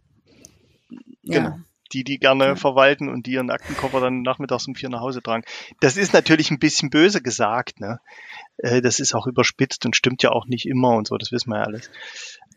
[1.27, 1.41] ja.
[1.41, 1.59] Genau.
[1.93, 2.57] Die, die gerne ja.
[2.57, 5.45] verwalten und die ihren Aktenkoffer dann nachmittags um vier nach Hause tragen.
[5.79, 8.01] Das ist natürlich ein bisschen böse gesagt, ne?
[8.59, 11.51] Äh, das ist auch überspitzt und stimmt ja auch nicht immer und so, das wissen
[11.51, 11.89] wir ja alles.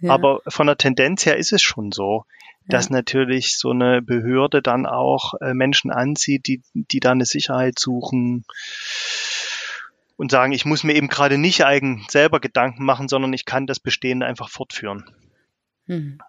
[0.01, 0.13] Ja.
[0.13, 2.25] Aber von der Tendenz her ist es schon so
[2.69, 7.79] dass natürlich so eine Behörde dann auch äh, Menschen anzieht, die, die da eine Sicherheit
[7.79, 8.45] suchen
[10.17, 13.65] und sagen, ich muss mir eben gerade nicht eigen selber Gedanken machen, sondern ich kann
[13.65, 15.09] das Bestehende einfach fortführen.
[15.87, 16.19] Mhm.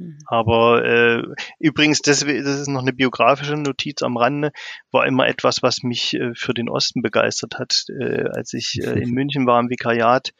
[0.00, 0.18] Mhm.
[0.26, 1.22] Aber äh,
[1.58, 2.28] übrigens, das, das
[2.60, 4.52] ist noch eine biografische Notiz am Rande,
[4.90, 9.00] war immer etwas, was mich äh, für den Osten begeistert hat, äh, als ich äh,
[9.00, 10.32] in München war im Vikariat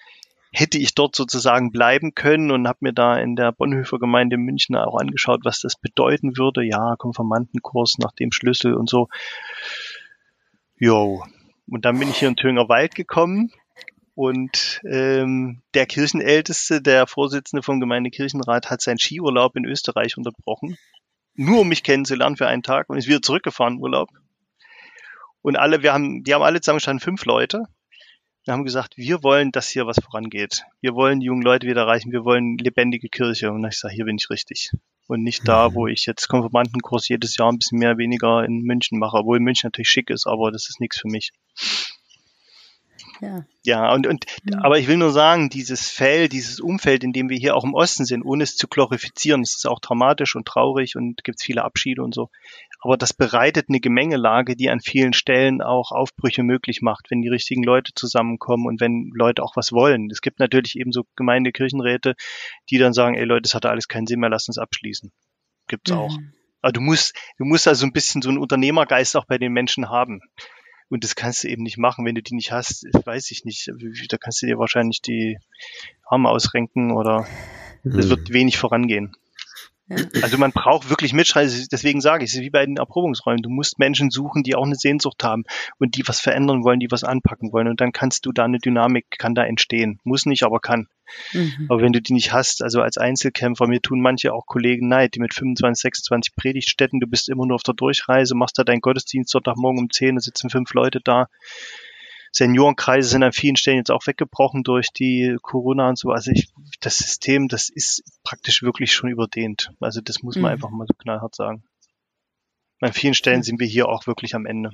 [0.53, 4.75] hätte ich dort sozusagen bleiben können und habe mir da in der Bonhoeffer Gemeinde München
[4.75, 6.65] auch angeschaut, was das bedeuten würde.
[6.65, 9.09] Ja, Konfirmandenkurs nach dem Schlüssel und so.
[10.77, 11.23] Jo.
[11.69, 13.53] Und dann bin ich hier in Thüringer Wald gekommen
[14.21, 20.77] und ähm, der Kirchenälteste, der Vorsitzende vom Gemeindekirchenrat, hat seinen Skiurlaub in Österreich unterbrochen,
[21.37, 24.11] nur um mich kennenzulernen für einen Tag und ist wieder zurückgefahren Urlaub.
[25.41, 27.63] Und alle, wir haben, die haben alle zusammengestanden, fünf Leute.
[28.45, 30.65] Wir haben gesagt, wir wollen, dass hier was vorangeht.
[30.83, 32.13] Wir wollen die jungen Leute wieder erreichen.
[32.13, 33.51] Wir wollen lebendige Kirche.
[33.51, 34.71] Und ich sage, hier bin ich richtig.
[35.07, 38.99] Und nicht da, wo ich jetzt Konfirmandenkurs jedes Jahr ein bisschen mehr, weniger in München
[38.99, 39.17] mache.
[39.17, 41.33] Obwohl München natürlich schick ist, aber das ist nichts für mich.
[43.21, 43.45] Ja.
[43.65, 44.61] Ja, und, und Mhm.
[44.61, 47.75] aber ich will nur sagen, dieses Feld, dieses Umfeld, in dem wir hier auch im
[47.75, 51.63] Osten sind, ohne es zu glorifizieren, es ist auch dramatisch und traurig und gibt viele
[51.63, 52.31] Abschiede und so.
[52.81, 57.29] Aber das bereitet eine Gemengelage, die an vielen Stellen auch Aufbrüche möglich macht, wenn die
[57.29, 60.09] richtigen Leute zusammenkommen und wenn Leute auch was wollen.
[60.11, 62.15] Es gibt natürlich eben so Gemeindekirchenräte,
[62.71, 65.13] die dann sagen, ey Leute, das hat alles keinen Sinn mehr, lasst uns abschließen.
[65.69, 66.17] Gibt's auch.
[66.17, 66.33] Mhm.
[66.63, 69.91] Aber du musst, du musst also ein bisschen so einen Unternehmergeist auch bei den Menschen
[69.91, 70.21] haben.
[70.91, 73.71] Und das kannst du eben nicht machen, wenn du die nicht hast, weiß ich nicht.
[74.09, 75.39] Da kannst du dir wahrscheinlich die
[76.05, 77.27] Arme ausrenken oder
[77.85, 79.17] es wird wenig vorangehen.
[79.91, 79.97] Ja.
[80.23, 83.43] Also man braucht wirklich Mitschreiter, deswegen sage ich, es ist wie bei den Erprobungsräumen.
[83.43, 85.43] Du musst Menschen suchen, die auch eine Sehnsucht haben
[85.79, 87.67] und die was verändern wollen, die was anpacken wollen.
[87.67, 89.99] Und dann kannst du da eine Dynamik, kann da entstehen.
[90.05, 90.87] Muss nicht, aber kann.
[91.33, 91.67] Mhm.
[91.69, 95.17] Aber wenn du die nicht hast, also als Einzelkämpfer, mir tun manche auch Kollegen neid,
[95.17, 98.81] die mit 25, 26 Predigtstätten, du bist immer nur auf der Durchreise, machst da deinen
[98.81, 101.27] Gottesdienst Sonntagmorgen um 10, da sitzen fünf Leute da.
[102.33, 106.11] Seniorenkreise sind an vielen Stellen jetzt auch weggebrochen durch die Corona und so.
[106.11, 106.49] Also ich,
[106.81, 109.71] das System, das ist praktisch wirklich schon überdehnt.
[109.81, 110.53] Also das muss man Mhm.
[110.53, 111.65] einfach mal so knallhart sagen.
[112.81, 114.71] An vielen Stellen sind wir hier auch wirklich am Ende.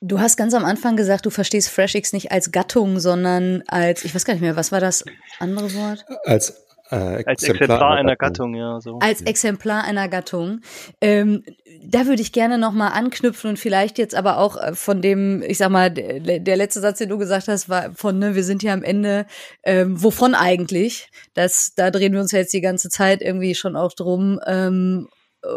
[0.00, 4.14] Du hast ganz am Anfang gesagt, du verstehst FreshX nicht als Gattung, sondern als, ich
[4.14, 5.04] weiß gar nicht mehr, was war das
[5.38, 6.04] andere Wort?
[6.24, 8.98] Als, äh, Als Exemplar einer Gattung, ja, so.
[8.98, 10.60] Als Exemplar einer Gattung.
[11.00, 11.42] Ähm,
[11.82, 15.58] da würde ich gerne nochmal anknüpfen und vielleicht jetzt aber auch äh, von dem, ich
[15.58, 18.62] sag mal, der, der letzte Satz, den du gesagt hast, war von, ne, wir sind
[18.62, 19.26] hier am Ende,
[19.62, 21.08] ähm, wovon eigentlich?
[21.32, 25.08] Das, da drehen wir uns ja jetzt die ganze Zeit irgendwie schon auch drum, ähm,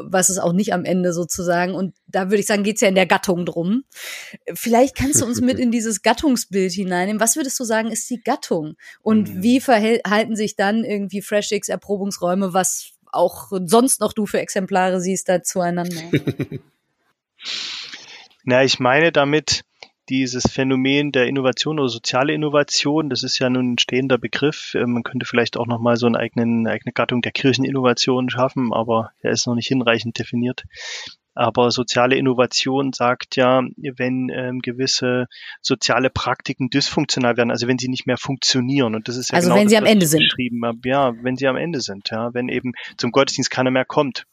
[0.03, 1.73] was ist auch nicht am Ende sozusagen.
[1.73, 3.83] Und da würde ich sagen, geht's ja in der Gattung drum.
[4.53, 7.21] Vielleicht kannst du uns mit in dieses Gattungsbild hineinnehmen.
[7.21, 8.75] Was würdest du sagen, ist die Gattung?
[9.01, 9.43] Und Mhm.
[9.43, 15.29] wie verhalten sich dann irgendwie FreshX Erprobungsräume, was auch sonst noch du für Exemplare siehst,
[15.29, 16.01] da zueinander?
[18.43, 19.61] Na, ich meine damit
[20.09, 23.09] dieses Phänomen der Innovation oder soziale Innovation.
[23.09, 24.73] Das ist ja nun ein stehender Begriff.
[24.75, 28.73] Äh, Man könnte vielleicht auch nochmal so einen eigenen, eine eigene Gattung der Kircheninnovation schaffen,
[28.73, 30.63] aber er ist noch nicht hinreichend definiert.
[31.33, 35.27] Aber soziale Innovation sagt ja, wenn ähm, gewisse
[35.61, 38.95] soziale Praktiken dysfunktional werden, also wenn sie nicht mehr funktionieren.
[38.95, 40.33] Und das ist ja Also genau wenn das, sie am Ende sind.
[40.65, 40.79] habe.
[40.85, 42.09] Ja, wenn sie am Ende sind.
[42.09, 44.25] Ja, wenn eben zum Gottesdienst keiner mehr kommt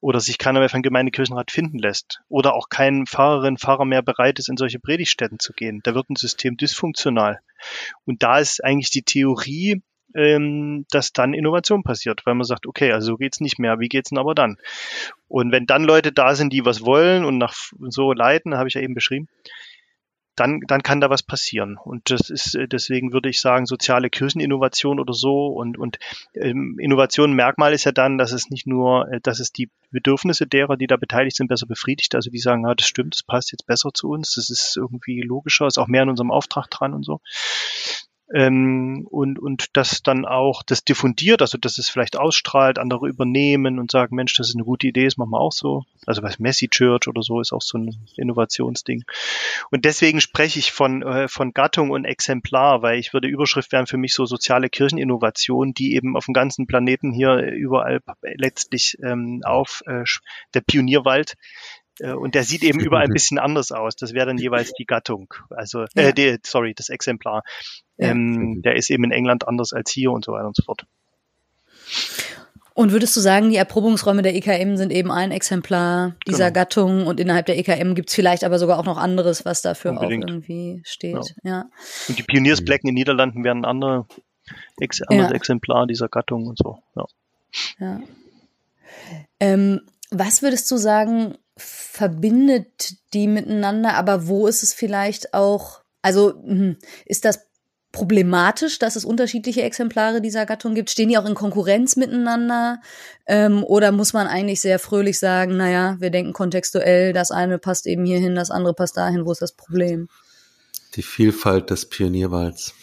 [0.00, 4.38] oder sich keiner mehr von Gemeindekirchenrat finden lässt oder auch kein Pfarrerin, Pfarrer mehr bereit
[4.38, 5.80] ist, in solche Predigtstätten zu gehen.
[5.82, 7.40] Da wird ein System dysfunktional.
[8.04, 9.82] Und da ist eigentlich die Theorie,
[10.14, 13.88] ähm, dass dann Innovation passiert, weil man sagt, okay, also so geht's nicht mehr, wie
[13.88, 14.56] geht's denn aber dann?
[15.26, 17.54] Und wenn dann Leute da sind, die was wollen und nach
[17.88, 19.28] so leiten, habe ich ja eben beschrieben,
[20.38, 21.76] dann, dann kann da was passieren.
[21.82, 25.98] Und das ist, äh, deswegen würde ich sagen, soziale Kircheninnovation oder so und, und
[26.34, 30.46] ähm, Innovation Merkmal ist ja dann, dass es nicht nur, äh, dass es die Bedürfnisse
[30.46, 32.14] derer, die da beteiligt sind, besser befriedigt.
[32.14, 35.22] Also die sagen, ja, das stimmt, das passt jetzt besser zu uns, das ist irgendwie
[35.22, 37.20] logischer, ist auch mehr an unserem Auftrag dran und so.
[38.34, 43.78] Ähm, und, und das dann auch, das diffundiert, also dass es vielleicht ausstrahlt, andere übernehmen
[43.78, 45.84] und sagen, Mensch, das ist eine gute Idee, das machen wir auch so.
[46.06, 49.04] Also was Messi Church oder so ist auch so ein Innovationsding.
[49.70, 53.86] Und deswegen spreche ich von, äh, von Gattung und Exemplar, weil ich würde Überschrift wären
[53.86, 59.42] für mich so soziale Kircheninnovation, die eben auf dem ganzen Planeten hier überall letztlich ähm,
[59.44, 60.04] auf äh,
[60.54, 61.34] der Pionierwald
[62.00, 63.96] und der sieht eben überall ein bisschen anders aus.
[63.96, 65.32] Das wäre dann jeweils die Gattung.
[65.50, 66.02] Also, Ja.
[66.08, 67.42] äh, die, sorry, das Exemplar.
[67.96, 68.08] Ja.
[68.08, 70.84] Ähm, der ist eben in England anders als hier und so weiter und so fort.
[72.74, 76.60] Und würdest du sagen, die Erprobungsräume der EKM sind eben ein Exemplar dieser Genau.
[76.60, 80.24] Gattung und innerhalb der EKM gibt's vielleicht aber sogar auch noch anderes, was dafür Unbedingt.
[80.26, 81.34] auch irgendwie steht.
[81.42, 81.64] Ja.
[82.08, 84.06] Und die Pioniersblecken in den Niederlanden wären ein andere,
[84.78, 85.34] ex, anderes Ja.
[85.36, 86.78] Exemplar dieser Gattung und so.
[86.94, 87.06] Ja.
[87.80, 88.00] Ja.
[89.40, 89.80] Ähm,
[90.10, 96.76] was würdest du sagen, verbindet die miteinander, aber wo ist es vielleicht auch, also hm,
[97.04, 97.48] ist das
[97.90, 100.90] problematisch, dass es unterschiedliche Exemplare dieser Gattung gibt?
[100.90, 102.80] Stehen die auch in Konkurrenz miteinander?
[103.26, 107.86] Ähm, oder muss man eigentlich sehr fröhlich sagen, naja, wir denken kontextuell, das eine passt
[107.86, 110.08] eben hierhin, das andere passt dahin, wo ist das Problem?
[110.94, 112.74] Die Vielfalt des Pionierwalds.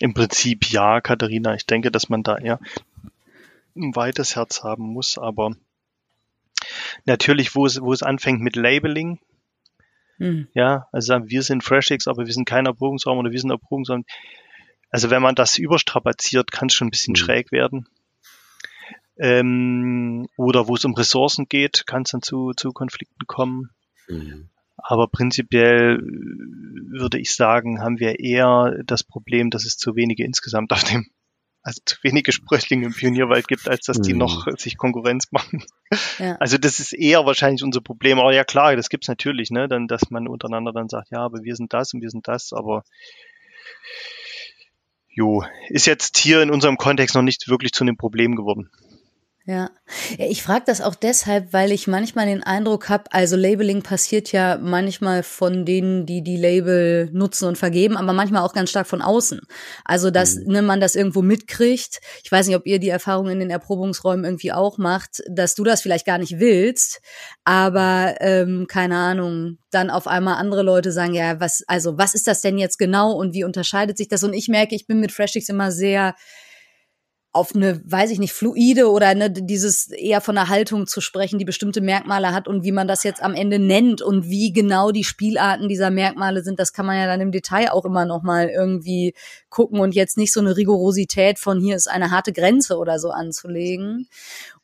[0.00, 1.54] Im Prinzip ja, Katharina.
[1.54, 2.60] Ich denke, dass man da eher
[3.76, 5.56] ein weites Herz haben muss, aber
[7.04, 9.18] natürlich, wo es, wo es anfängt mit Labeling,
[10.18, 10.46] Hm.
[10.54, 14.04] ja, also sagen, wir sind FreshX, aber wir sind kein Erprobungsraum oder wir sind Erprobungsraum.
[14.90, 17.16] Also wenn man das überstrapaziert, kann es schon ein bisschen Mhm.
[17.16, 17.88] schräg werden.
[19.16, 23.70] Ähm, oder wo es um Ressourcen geht, kann es dann zu, zu Konflikten kommen.
[24.08, 24.50] Mhm.
[24.76, 30.72] Aber prinzipiell würde ich sagen, haben wir eher das Problem, dass es zu wenige insgesamt
[30.72, 31.06] auf dem,
[31.64, 34.18] also zu wenige Sprösslinge im Pionierwald gibt, als dass die mhm.
[34.18, 35.64] noch sich Konkurrenz machen.
[36.18, 36.36] Ja.
[36.40, 38.18] Also das ist eher wahrscheinlich unser Problem.
[38.18, 41.42] Aber ja klar, das gibt's natürlich, ne, dann, dass man untereinander dann sagt, ja, aber
[41.42, 42.82] wir sind das und wir sind das, aber
[45.08, 48.70] jo, ist jetzt hier in unserem Kontext noch nicht wirklich zu einem Problem geworden.
[49.46, 49.70] Ja,
[50.16, 54.56] ich frage das auch deshalb, weil ich manchmal den Eindruck habe, also Labeling passiert ja
[54.56, 59.02] manchmal von denen, die die Label nutzen und vergeben, aber manchmal auch ganz stark von
[59.02, 59.42] außen.
[59.84, 60.50] Also, dass mhm.
[60.50, 62.00] ne, man das irgendwo mitkriegt.
[62.22, 65.62] Ich weiß nicht, ob ihr die Erfahrung in den Erprobungsräumen irgendwie auch macht, dass du
[65.62, 67.02] das vielleicht gar nicht willst,
[67.44, 72.26] aber ähm, keine Ahnung, dann auf einmal andere Leute sagen, ja, was, also was ist
[72.26, 74.24] das denn jetzt genau und wie unterscheidet sich das?
[74.24, 76.14] Und ich merke, ich bin mit Freshix immer sehr
[77.34, 81.40] auf eine, weiß ich nicht, fluide oder ne, dieses eher von einer Haltung zu sprechen,
[81.40, 84.92] die bestimmte Merkmale hat und wie man das jetzt am Ende nennt und wie genau
[84.92, 88.22] die Spielarten dieser Merkmale sind, das kann man ja dann im Detail auch immer noch
[88.22, 89.14] mal irgendwie
[89.50, 93.10] gucken und jetzt nicht so eine Rigorosität von hier ist eine harte Grenze oder so
[93.10, 94.08] anzulegen.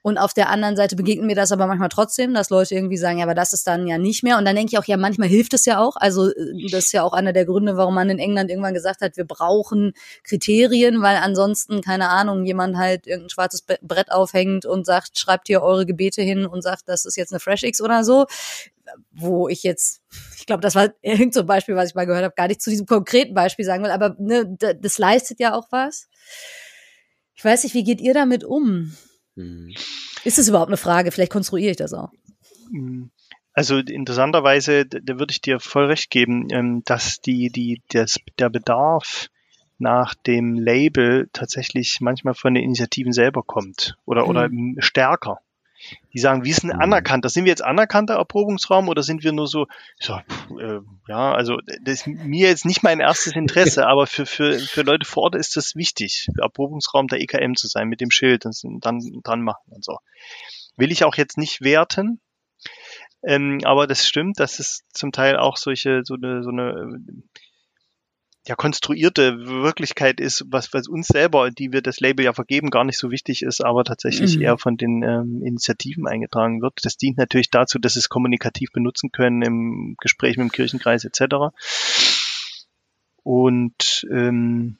[0.02, 3.18] Und auf der anderen Seite begegnet mir das aber manchmal trotzdem, dass Leute irgendwie sagen,
[3.18, 4.38] ja, aber das ist dann ja nicht mehr.
[4.38, 5.96] Und dann denke ich auch, ja, manchmal hilft es ja auch.
[5.96, 9.02] Also äh, das ist ja auch einer der Gründe, warum man in England irgendwann gesagt
[9.02, 9.92] hat, wir brauchen
[10.24, 15.62] Kriterien, weil ansonsten, keine Ahnung, jemand halt irgendein schwarzes Brett aufhängt und sagt, schreibt hier
[15.62, 18.26] eure Gebete hin und sagt, das ist jetzt eine Fresh X oder so
[19.12, 20.02] wo ich jetzt,
[20.36, 22.70] ich glaube, das war irgend so Beispiel, was ich mal gehört habe, gar nicht zu
[22.70, 26.08] diesem konkreten Beispiel sagen will, aber ne, das leistet ja auch was.
[27.34, 28.96] Ich weiß nicht, wie geht ihr damit um?
[29.34, 29.74] Mhm.
[30.24, 31.10] Ist es überhaupt eine Frage?
[31.10, 32.10] Vielleicht konstruiere ich das auch.
[32.70, 33.10] Mhm.
[33.52, 38.48] Also interessanterweise, da würde ich dir voll recht geben, ähm, dass die, die, das, der
[38.48, 39.28] Bedarf
[39.78, 44.76] nach dem Label tatsächlich manchmal von den Initiativen selber kommt oder, oder mhm.
[44.78, 45.40] stärker.
[46.12, 46.80] Die sagen, ist denn mhm.
[46.80, 47.30] anerkannt?
[47.30, 49.66] Sind wir jetzt anerkannter Erprobungsraum oder sind wir nur so,
[49.98, 50.14] so
[50.58, 54.82] äh, ja, also das ist mir jetzt nicht mein erstes Interesse, aber für, für, für
[54.82, 58.84] Leute vor Ort ist das wichtig, Erprobungsraum der EKM zu sein mit dem Schild und
[58.84, 59.98] dann dran machen und so.
[60.76, 62.20] Will ich auch jetzt nicht werten,
[63.22, 66.98] ähm, aber das stimmt, dass es zum Teil auch solche, so eine, so eine
[68.46, 72.84] ja, konstruierte Wirklichkeit ist, was, was uns selber, die wir das Label ja vergeben, gar
[72.84, 74.42] nicht so wichtig ist, aber tatsächlich mhm.
[74.42, 76.74] eher von den ähm, Initiativen eingetragen wird.
[76.82, 81.04] Das dient natürlich dazu, dass sie es kommunikativ benutzen können im Gespräch mit dem Kirchenkreis
[81.04, 81.54] etc.
[83.22, 84.78] Und ähm,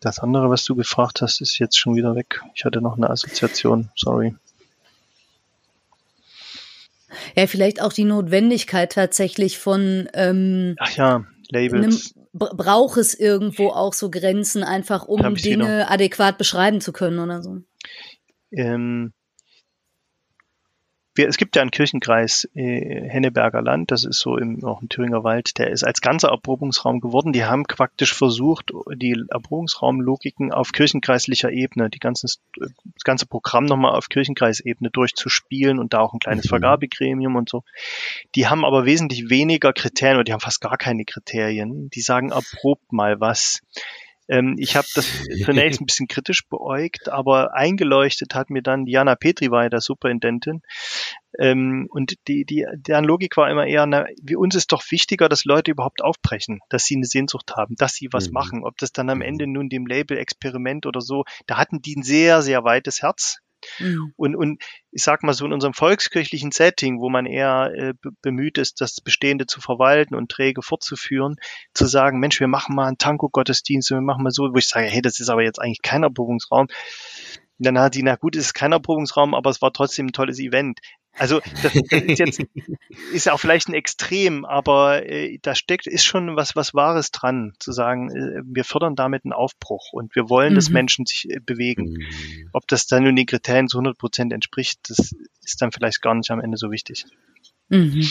[0.00, 2.42] das andere, was du gefragt hast, ist jetzt schon wieder weg.
[2.54, 4.34] Ich hatte noch eine Assoziation, sorry.
[7.36, 12.14] Ja, vielleicht auch die Notwendigkeit tatsächlich von ähm, Ach ja, Labels.
[12.32, 17.58] Braucht es irgendwo auch so Grenzen, einfach um Dinge adäquat beschreiben zu können oder so?
[18.50, 19.12] Ähm,
[21.14, 24.88] wir, es gibt ja einen Kirchenkreis äh, Henneberger Land, das ist so im, auch im
[24.88, 27.32] Thüringer Wald, der ist als ganzer Erprobungsraum geworden.
[27.32, 33.94] Die haben praktisch versucht, die Erprobungsraumlogiken auf kirchenkreislicher Ebene, die ganzen, das ganze Programm nochmal
[33.94, 36.50] auf Kirchenkreisebene durchzuspielen und da auch ein kleines mhm.
[36.50, 37.62] Vergabegremium und so.
[38.34, 41.90] Die haben aber wesentlich weniger Kriterien oder die haben fast gar keine Kriterien.
[41.90, 43.60] Die sagen, erprobt mal was.
[44.28, 45.06] Ähm, ich habe das
[45.44, 49.80] zunächst ein bisschen kritisch beäugt, aber eingeleuchtet hat mir dann Diana Petri war ja der
[49.80, 50.62] Superintendentin.
[51.38, 55.28] Ähm, und die, die, deren Logik war immer eher, na, wie uns ist doch wichtiger,
[55.28, 58.34] dass Leute überhaupt aufbrechen, dass sie eine Sehnsucht haben, dass sie was mhm.
[58.34, 58.64] machen.
[58.64, 59.24] Ob das dann am mhm.
[59.24, 63.38] Ende nun dem Label Experiment oder so, da hatten die ein sehr, sehr weites Herz.
[63.78, 64.12] Mhm.
[64.16, 68.58] Und, und ich sag mal so in unserem volkskirchlichen Setting, wo man eher äh, bemüht
[68.58, 71.36] ist, das Bestehende zu verwalten und träge fortzuführen,
[71.74, 74.68] zu sagen, Mensch, wir machen mal einen Tanko-Gottesdienst und wir machen mal so, wo ich
[74.68, 76.66] sage, hey, das ist aber jetzt eigentlich kein Erprobungsraum.
[77.58, 80.12] Und dann hat die, na gut, es ist kein Erprobungsraum, aber es war trotzdem ein
[80.12, 80.80] tolles Event.
[81.16, 82.40] Also das, ist jetzt
[83.12, 87.52] ist auch vielleicht ein Extrem, aber äh, da steckt ist schon was was Wahres dran,
[87.60, 90.56] zu sagen, äh, wir fördern damit einen Aufbruch und wir wollen, mhm.
[90.56, 91.92] dass Menschen sich äh, bewegen.
[91.92, 92.50] Mhm.
[92.52, 96.14] Ob das dann nun den Kriterien zu 100 Prozent entspricht, das ist dann vielleicht gar
[96.14, 97.06] nicht am Ende so wichtig.
[97.68, 98.08] Mhm.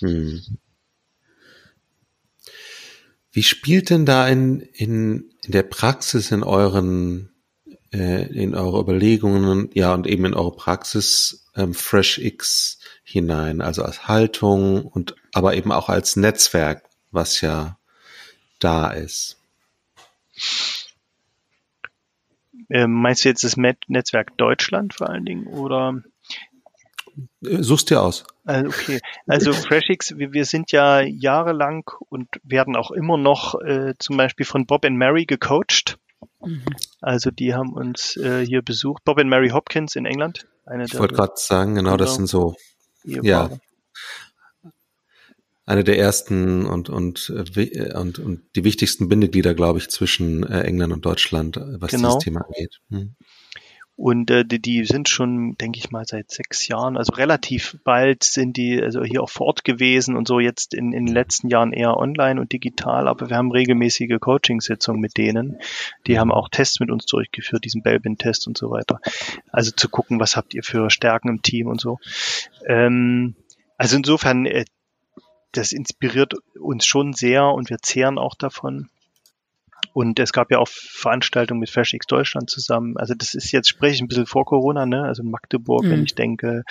[0.00, 0.40] Mhm.
[3.30, 7.30] Wie spielt denn da in, in, in der Praxis in euren
[7.90, 14.84] in eure Überlegungen, ja und eben in eure Praxis ähm, FreshX hinein, also als Haltung
[14.84, 17.78] und aber eben auch als Netzwerk, was ja
[18.58, 19.38] da ist.
[22.70, 26.02] Ähm, meinst du jetzt das Netzwerk Deutschland vor allen Dingen oder?
[27.42, 28.26] Äh, suchst dir aus.
[28.44, 33.94] Also okay, also FreshX, wir, wir sind ja jahrelang und werden auch immer noch äh,
[33.98, 35.98] zum Beispiel von Bob and Mary gecoacht
[36.44, 36.62] Mhm.
[37.00, 39.04] Also die haben uns äh, hier besucht.
[39.04, 40.46] Bob und Mary Hopkins in England.
[40.66, 42.54] Eine ich wollte gerade sagen, genau, das sind so
[43.04, 43.50] ja
[45.68, 50.62] eine der ersten und und äh, und und die wichtigsten Bindeglieder, glaube ich, zwischen äh,
[50.62, 52.08] England und Deutschland, äh, was genau.
[52.08, 52.80] dieses Thema angeht.
[52.88, 53.14] Hm.
[53.98, 58.22] Und äh, die, die sind schon, denke ich mal, seit sechs Jahren, also relativ bald
[58.22, 61.72] sind die also hier auch fort gewesen und so jetzt in, in den letzten Jahren
[61.72, 65.58] eher online und digital, aber wir haben regelmäßige Coaching-Sitzungen mit denen.
[66.06, 69.00] Die haben auch Tests mit uns durchgeführt, diesen Belbin-Test und so weiter.
[69.50, 71.98] Also zu gucken, was habt ihr für Stärken im Team und so.
[72.68, 73.34] Ähm,
[73.78, 74.64] also insofern, äh,
[75.50, 78.90] das inspiriert uns schon sehr und wir zehren auch davon.
[79.98, 82.96] Und es gab ja auch Veranstaltungen mit FreshX Deutschland zusammen.
[82.96, 85.02] Also das ist jetzt, spreche ich ein bisschen vor Corona, ne?
[85.02, 85.90] Also in Magdeburg, mhm.
[85.90, 86.62] wenn ich denke,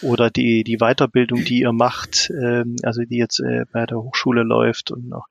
[0.00, 4.42] oder die, die Weiterbildung, die ihr macht, ähm, also die jetzt äh, bei der Hochschule
[4.42, 5.26] läuft und noch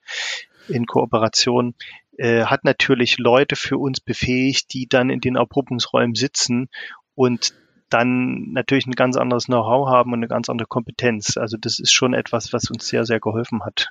[0.69, 1.75] in Kooperation,
[2.17, 6.69] äh, hat natürlich Leute für uns befähigt, die dann in den Erprobungsräumen sitzen
[7.15, 7.53] und
[7.89, 11.35] dann natürlich ein ganz anderes Know-how haben und eine ganz andere Kompetenz.
[11.35, 13.89] Also das ist schon etwas, was uns sehr, sehr geholfen hat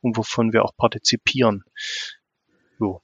[0.00, 1.64] und wovon wir auch partizipieren.
[2.78, 3.02] So.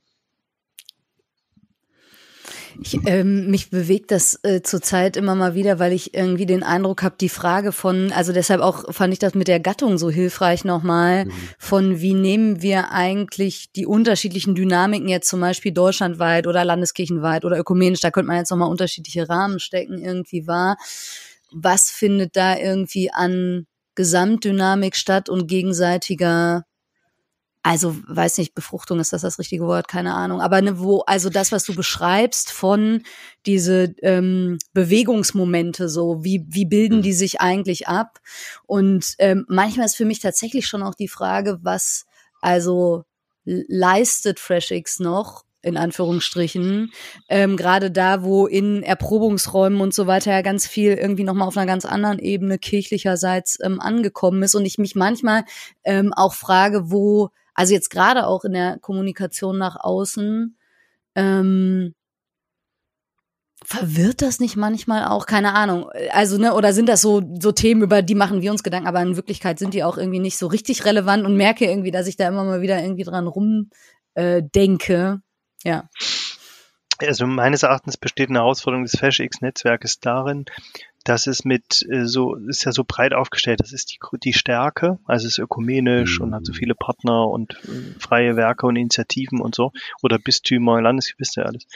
[2.80, 7.02] Ich, ähm, mich bewegt das äh, zurzeit immer mal wieder, weil ich irgendwie den Eindruck
[7.02, 10.64] habe, die Frage von, also deshalb auch fand ich das mit der Gattung so hilfreich
[10.64, 11.32] nochmal, mhm.
[11.58, 17.58] von wie nehmen wir eigentlich die unterschiedlichen Dynamiken jetzt zum Beispiel deutschlandweit oder landeskirchenweit oder
[17.58, 20.76] ökumenisch, da könnte man jetzt nochmal unterschiedliche Rahmen stecken, irgendwie wahr.
[21.50, 23.66] Was findet da irgendwie an
[23.96, 26.64] Gesamtdynamik statt und gegenseitiger
[27.68, 30.40] also weiß nicht, Befruchtung ist das das richtige Wort, keine Ahnung.
[30.40, 33.02] Aber ne, wo, also das, was du beschreibst von
[33.44, 37.02] diese ähm, Bewegungsmomente, so wie wie bilden mhm.
[37.02, 38.20] die sich eigentlich ab?
[38.64, 42.06] Und ähm, manchmal ist für mich tatsächlich schon auch die Frage, was
[42.40, 43.04] also
[43.44, 46.90] leistet FreshX noch in Anführungsstrichen,
[47.28, 51.56] ähm, gerade da, wo in Erprobungsräumen und so weiter ja ganz viel irgendwie nochmal auf
[51.58, 55.44] einer ganz anderen Ebene kirchlicherseits ähm, angekommen ist und ich mich manchmal
[55.84, 57.28] ähm, auch frage, wo
[57.58, 60.56] also jetzt gerade auch in der Kommunikation nach außen,
[61.16, 61.92] ähm,
[63.64, 65.26] verwirrt das nicht manchmal auch?
[65.26, 65.90] Keine Ahnung.
[66.12, 69.02] Also, ne, oder sind das so, so Themen, über die machen wir uns Gedanken, aber
[69.02, 72.16] in Wirklichkeit sind die auch irgendwie nicht so richtig relevant und merke irgendwie, dass ich
[72.16, 75.20] da immer mal wieder irgendwie dran rumdenke.
[75.64, 75.88] Äh, ja.
[76.98, 80.44] Also meines Erachtens besteht eine Herausforderung des FashX-Netzwerkes darin,
[81.08, 83.60] das ist mit äh, so, ist ja so breit aufgestellt.
[83.60, 86.26] Das ist die, die Stärke, also es ist ökumenisch mhm.
[86.26, 86.56] und hat so mhm.
[86.56, 89.72] viele Partner und äh, freie Werke und Initiativen und so.
[90.02, 91.66] Oder Bistümer, Landesgebiste, alles.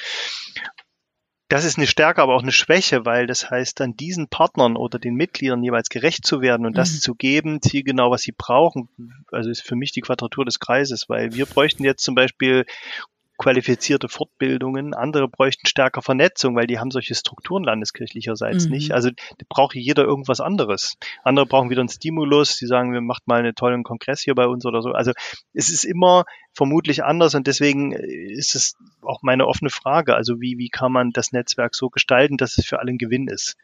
[1.49, 4.99] Das ist eine Stärke, aber auch eine Schwäche, weil das heißt, dann diesen Partnern oder
[4.99, 7.01] den Mitgliedern jeweils gerecht zu werden und das mhm.
[7.01, 8.89] zu geben, zielgenau, was sie brauchen.
[9.31, 12.65] Also ist für mich die Quadratur des Kreises, weil wir bräuchten jetzt zum Beispiel
[13.43, 14.95] qualifizierte Fortbildungen.
[14.95, 18.71] Andere bräuchten stärker Vernetzung, weil die haben solche Strukturen landeskirchlicherseits mhm.
[18.71, 18.93] nicht.
[18.93, 19.11] Also
[19.49, 20.97] braucht jeder irgendwas anderes.
[21.25, 22.57] Andere brauchen wieder einen Stimulus.
[22.59, 24.93] Die sagen, wir macht mal einen tollen Kongress hier bei uns oder so.
[24.93, 25.11] Also
[25.55, 26.25] es ist immer
[26.55, 30.15] vermutlich anders und deswegen ist es auch meine offene Frage.
[30.15, 33.27] Also wie, wie kann man das Netzwerk so gestalten, dass es für alle ein Gewinn
[33.27, 33.57] ist?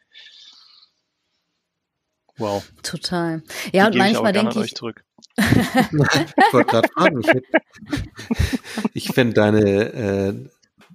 [2.39, 2.63] Wow.
[2.83, 3.43] Total.
[3.73, 4.73] Ja, und manchmal denke ich.
[4.73, 5.03] Zurück.
[5.37, 7.21] ich wollte gerade fragen.
[7.21, 10.33] Ich, ich finde deine, äh,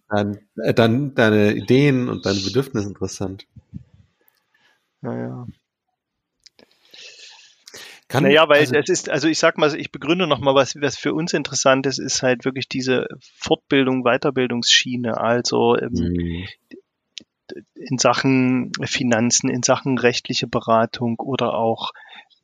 [0.08, 3.46] dein, äh, dein, deine Ideen und deine Bedürfnisse interessant.
[5.00, 5.46] Naja.
[8.08, 10.96] Kann, naja, weil also, es ist, also ich sag mal, ich begründe nochmal, was, was
[10.96, 13.06] für uns interessant ist, ist halt wirklich diese
[13.38, 15.18] Fortbildung, Weiterbildungsschiene.
[15.18, 16.46] Also ähm, mhm
[17.74, 21.92] in Sachen Finanzen, in Sachen rechtliche Beratung oder auch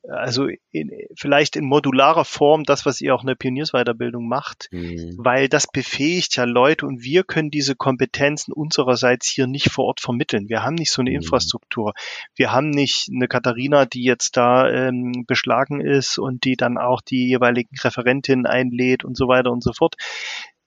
[0.09, 5.15] also in, vielleicht in modularer Form das, was ihr auch in der Pioniersweiterbildung macht, mhm.
[5.19, 10.01] weil das befähigt ja Leute und wir können diese Kompetenzen unsererseits hier nicht vor Ort
[10.01, 10.49] vermitteln.
[10.49, 11.17] Wir haben nicht so eine mhm.
[11.17, 11.93] Infrastruktur.
[12.35, 17.03] Wir haben nicht eine Katharina, die jetzt da ähm, beschlagen ist und die dann auch
[17.03, 19.97] die jeweiligen Referentinnen einlädt und so weiter und so fort.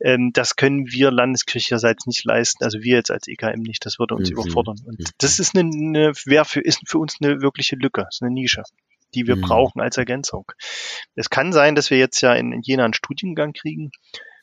[0.04, 4.16] Ähm, das können wir landeskirchlicherseits nicht leisten, also wir jetzt als EKM nicht, das würde
[4.16, 4.38] uns mhm.
[4.38, 4.78] überfordern.
[4.86, 8.32] Und das ist eine, eine wäre für, ist für uns eine wirkliche Lücke, ist eine
[8.32, 8.64] Nische
[9.16, 9.41] die wir mhm.
[9.41, 10.51] brauchen als Ergänzung.
[11.16, 13.91] Es kann sein, dass wir jetzt ja in, in Jena einen Studiengang kriegen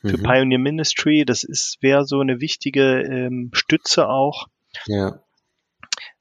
[0.02, 0.22] für mhm.
[0.22, 1.24] Pioneer Ministry.
[1.24, 4.46] Das ist wäre so eine wichtige ähm, Stütze auch.
[4.86, 5.20] Ja.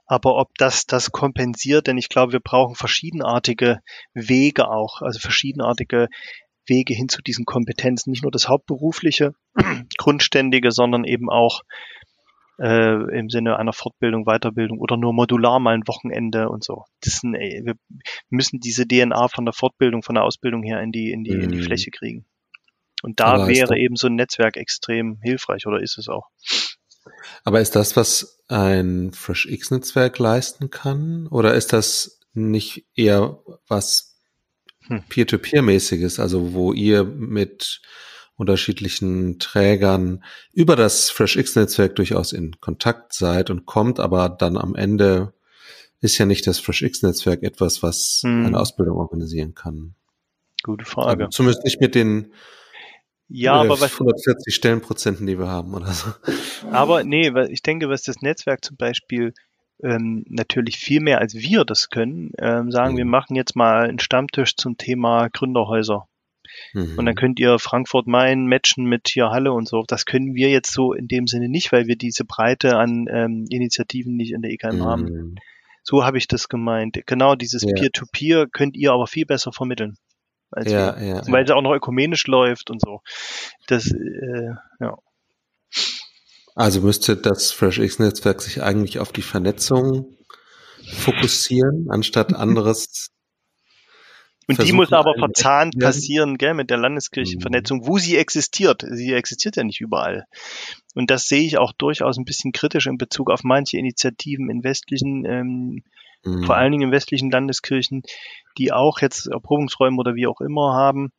[0.06, 3.80] Aber ob das das kompensiert, denn ich glaube, wir brauchen verschiedenartige
[4.16, 6.08] Wege auch, also verschiedenartige
[6.70, 9.34] Wege hin zu diesen Kompetenzen, nicht nur das hauptberufliche,
[9.98, 11.62] grundständige, sondern eben auch
[12.60, 16.86] äh, im Sinne einer Fortbildung, Weiterbildung oder nur modular mal ein Wochenende und so.
[17.02, 17.76] Das sind, ey, wir
[18.30, 21.42] müssen diese DNA von der Fortbildung, von der Ausbildung her in die, in die, mhm.
[21.42, 21.64] in die mhm.
[21.64, 22.26] Fläche kriegen.
[23.02, 26.28] Und da wäre eben so ein Netzwerk extrem hilfreich oder ist es auch.
[27.46, 31.28] Aber ist das, was ein FreshX-Netzwerk leisten kann?
[31.28, 34.09] Oder ist das nicht eher was.
[35.10, 37.82] Peer-to-Peer-mäßiges, also wo ihr mit
[38.36, 40.24] unterschiedlichen Trägern
[40.54, 45.34] über das FreshX-Netzwerk durchaus in Kontakt seid und kommt, aber dann am Ende
[46.02, 48.46] ist ja nicht das FreshX-Netzwerk etwas, was hm.
[48.46, 49.96] eine Ausbildung organisieren kann.
[50.64, 51.26] Gute Frage.
[51.26, 52.34] Also zumindest nicht mit den
[53.32, 56.08] ja, aber 140 Stellenprozenten, die wir haben oder so.
[56.72, 59.34] Aber nee, ich denke, was das Netzwerk zum Beispiel
[59.84, 62.98] ähm, natürlich viel mehr als wir das können, ähm, sagen, mhm.
[62.98, 66.08] wir machen jetzt mal einen Stammtisch zum Thema Gründerhäuser.
[66.74, 66.98] Mhm.
[66.98, 69.84] Und dann könnt ihr Frankfurt Main matchen mit hier Halle und so.
[69.88, 73.46] Das können wir jetzt so in dem Sinne nicht, weil wir diese Breite an ähm,
[73.50, 74.84] Initiativen nicht in der EKM mhm.
[74.84, 75.36] haben.
[75.84, 77.00] So habe ich das gemeint.
[77.06, 79.96] Genau dieses Peer-to-Peer -Peer könnt ihr aber viel besser vermitteln.
[80.52, 83.02] Als ja, wir, ja, weil es auch noch ökumenisch läuft und so.
[83.68, 84.98] Das, äh, ja.
[86.60, 90.18] Also müsste das FreshX-Netzwerk sich eigentlich auf die Vernetzung
[90.91, 93.12] fokussieren, anstatt anderes
[94.45, 97.88] und die muss aber verzahnt passieren, gell, mit der Landeskirchenvernetzung, mhm.
[97.88, 98.84] wo sie existiert.
[98.91, 100.26] Sie existiert ja nicht überall.
[100.95, 104.64] Und das sehe ich auch durchaus ein bisschen kritisch in Bezug auf manche Initiativen in
[104.64, 105.84] westlichen, ähm,
[106.26, 106.43] mhm.
[106.43, 108.01] vor allen Dingen in westlichen Landeskirchen,
[108.57, 111.12] die auch jetzt Erprobungsräume oder wie auch immer haben.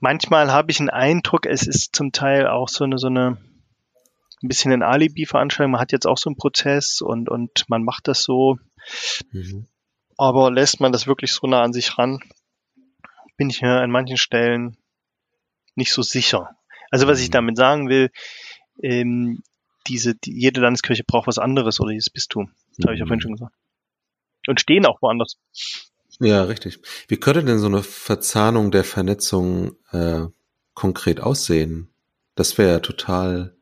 [0.00, 3.38] Manchmal habe ich einen Eindruck, es ist zum Teil auch so eine, so eine,
[4.42, 5.72] ein bisschen ein Alibi-Veranstaltung.
[5.72, 8.58] Man hat jetzt auch so einen Prozess und, und man macht das so.
[9.32, 9.66] Mhm.
[10.16, 12.20] Aber lässt man das wirklich so nah an sich ran,
[13.36, 14.76] bin ich mir an manchen Stellen
[15.74, 16.50] nicht so sicher.
[16.90, 17.32] Also was ich mhm.
[17.32, 18.10] damit sagen will,
[18.82, 19.42] ähm,
[19.86, 22.52] diese, die, jede Landeskirche braucht was anderes oder dieses Bistum.
[22.76, 23.22] Das habe ich ja vorhin mhm.
[23.22, 23.54] schon gesagt.
[24.46, 25.38] Und stehen auch woanders.
[26.20, 26.80] Ja, richtig.
[27.08, 30.26] Wie könnte denn so eine Verzahnung der Vernetzung äh,
[30.74, 31.92] konkret aussehen?
[32.34, 33.54] Das wäre ja total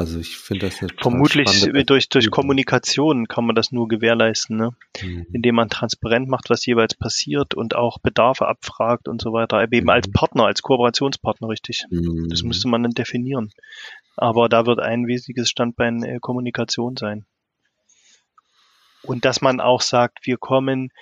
[0.00, 4.70] also ich finde das eine Vermutlich durch, durch Kommunikation kann man das nur gewährleisten, ne?
[5.02, 5.26] Mhm.
[5.34, 9.62] indem man transparent macht, was jeweils passiert und auch Bedarfe abfragt und so weiter.
[9.62, 9.90] Eben mhm.
[9.90, 11.84] als Partner, als Kooperationspartner, richtig.
[11.90, 12.30] Mhm.
[12.30, 13.52] Das müsste man dann definieren.
[14.16, 17.26] Aber da wird ein wesentliches Standbein äh, Kommunikation sein.
[19.02, 20.92] Und dass man auch sagt, wir kommen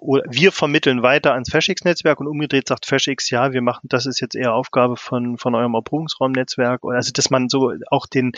[0.00, 4.34] wir vermitteln weiter ans FashX-Netzwerk und umgedreht sagt FashX, ja, wir machen, das ist jetzt
[4.34, 6.82] eher Aufgabe von, von eurem Erprobungsraumnetzwerk.
[6.84, 8.32] Also, dass man so auch den,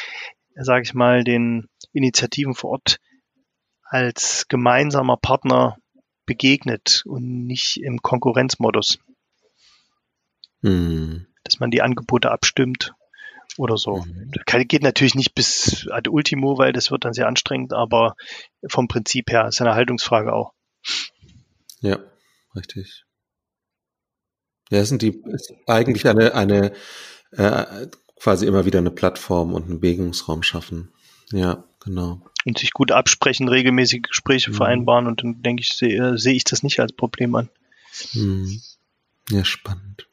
[0.54, 2.98] sage ich mal, den Initiativen vor Ort
[3.82, 5.76] als gemeinsamer Partner
[6.26, 8.98] begegnet und nicht im Konkurrenzmodus.
[10.62, 11.26] Hm.
[11.44, 12.92] Dass man die Angebote abstimmt
[13.56, 14.04] oder so.
[14.04, 14.32] Mhm.
[14.46, 18.14] Geht natürlich nicht bis ad ultimo, weil das wird dann sehr anstrengend, aber
[18.68, 20.52] vom Prinzip her ist eine Haltungsfrage auch.
[21.80, 21.98] Ja,
[22.54, 23.04] richtig.
[24.70, 26.72] Ja, sind die ist eigentlich eine, eine
[27.32, 27.86] äh,
[28.20, 30.92] quasi immer wieder eine Plattform und einen Bewegungsraum schaffen.
[31.32, 32.22] Ja, genau.
[32.44, 34.54] Und sich gut absprechen, regelmäßige Gespräche mhm.
[34.54, 37.48] vereinbaren und dann denke ich, sehe seh ich das nicht als Problem an.
[38.14, 38.60] Mhm.
[39.30, 40.08] Ja, spannend.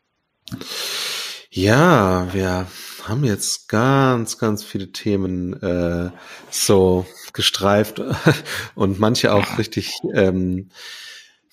[1.49, 2.67] Ja, wir
[3.03, 6.11] haben jetzt ganz, ganz viele Themen äh,
[6.49, 8.01] so gestreift
[8.75, 10.69] und manche auch richtig ähm,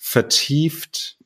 [0.03, 1.17] vertieft.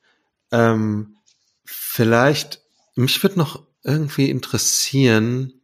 [0.52, 1.18] Ähm,
[1.66, 2.62] vielleicht,
[2.96, 5.62] mich würde noch irgendwie interessieren,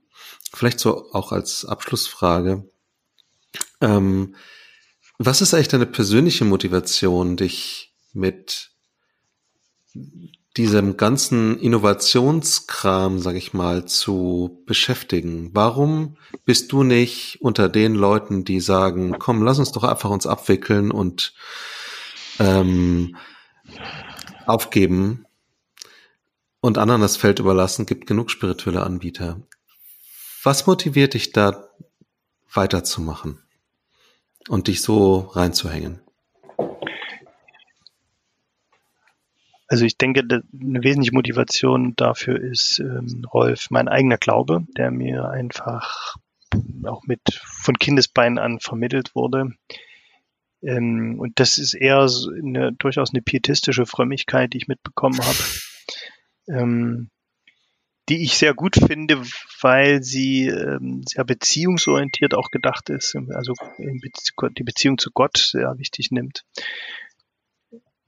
[0.52, 2.68] vielleicht so auch als Abschlussfrage,
[3.82, 4.36] ähm,
[5.20, 8.72] was ist eigentlich deine persönliche Motivation, dich mit
[10.58, 15.52] diesem ganzen Innovationskram, sag ich mal, zu beschäftigen?
[15.54, 20.26] Warum bist du nicht unter den Leuten, die sagen, komm, lass uns doch einfach uns
[20.26, 21.34] abwickeln und
[22.40, 23.16] ähm,
[24.46, 25.26] aufgeben
[26.62, 29.42] und anderen das Feld überlassen, gibt genug spirituelle Anbieter.
[30.44, 31.70] Was motiviert dich da
[32.54, 33.40] weiterzumachen
[34.48, 36.02] und dich so reinzuhängen?
[39.68, 45.30] Also ich denke, eine wesentliche Motivation dafür ist, ähm, Rolf, mein eigener Glaube, der mir
[45.30, 46.16] einfach
[46.86, 49.50] auch mit von Kindesbeinen an vermittelt wurde.
[50.64, 55.38] Ähm, und das ist eher so eine, durchaus eine pietistische Frömmigkeit, die ich mitbekommen habe,
[56.48, 57.10] ähm,
[58.10, 59.22] die ich sehr gut finde,
[59.62, 66.12] weil sie ähm, sehr beziehungsorientiert auch gedacht ist, also die Beziehung zu Gott sehr wichtig
[66.12, 66.44] nimmt.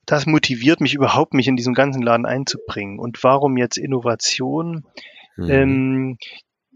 [0.06, 3.00] Das motiviert mich überhaupt, mich in diesen ganzen Laden einzubringen.
[3.00, 4.86] Und warum jetzt Innovation?
[5.36, 5.50] Mhm.
[5.50, 6.18] Ähm,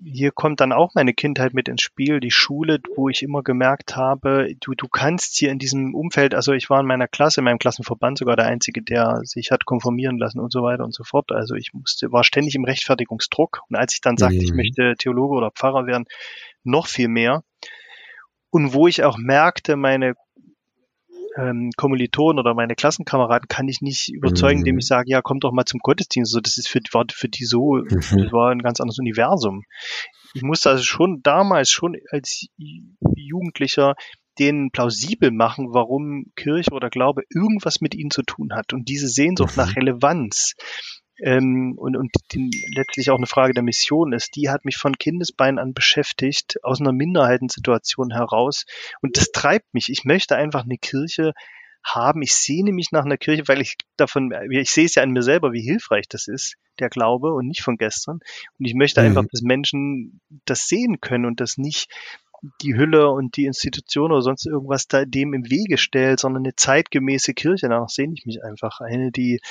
[0.03, 3.95] hier kommt dann auch meine Kindheit mit ins Spiel, die Schule, wo ich immer gemerkt
[3.95, 7.45] habe, du, du kannst hier in diesem Umfeld, also ich war in meiner Klasse, in
[7.45, 11.03] meinem Klassenverband sogar der Einzige, der sich hat konformieren lassen und so weiter und so
[11.03, 11.31] fort.
[11.31, 13.61] Also ich musste, war ständig im Rechtfertigungsdruck.
[13.69, 14.43] Und als ich dann sagte, mhm.
[14.43, 16.05] ich möchte Theologe oder Pfarrer werden,
[16.63, 17.43] noch viel mehr.
[18.51, 20.15] Und wo ich auch merkte, meine
[21.37, 24.65] ähm, Kommilitonen oder meine Klassenkameraden kann ich nicht überzeugen, mhm.
[24.65, 26.31] indem ich sage, ja, komm doch mal zum Gottesdienst.
[26.31, 27.87] So, das ist für, war für die so, mhm.
[27.89, 29.63] das war ein ganz anderes Universum.
[30.33, 32.47] Ich musste also schon damals, schon als
[33.15, 33.95] Jugendlicher,
[34.37, 38.73] denen plausibel machen, warum Kirche oder Glaube irgendwas mit ihnen zu tun hat.
[38.73, 39.63] Und diese Sehnsucht mhm.
[39.63, 40.53] nach Relevanz,
[41.21, 44.97] ähm, und, und die letztlich auch eine Frage der Mission ist, die hat mich von
[44.97, 48.65] Kindesbein an beschäftigt, aus einer Minderheitensituation heraus.
[49.01, 49.89] Und das treibt mich.
[49.89, 51.33] Ich möchte einfach eine Kirche
[51.83, 52.21] haben.
[52.21, 55.23] Ich sehne mich nach einer Kirche, weil ich davon, ich sehe es ja an mir
[55.23, 58.19] selber, wie hilfreich das ist, der Glaube und nicht von gestern.
[58.57, 59.07] Und ich möchte mhm.
[59.07, 61.89] einfach, dass Menschen das sehen können und das nicht
[62.61, 66.55] die Hülle und die Institution oder sonst irgendwas da dem im Wege stellt, sondern eine
[66.55, 67.67] zeitgemäße Kirche.
[67.67, 68.79] Danach sehne ich mich einfach.
[68.79, 69.41] Eine, die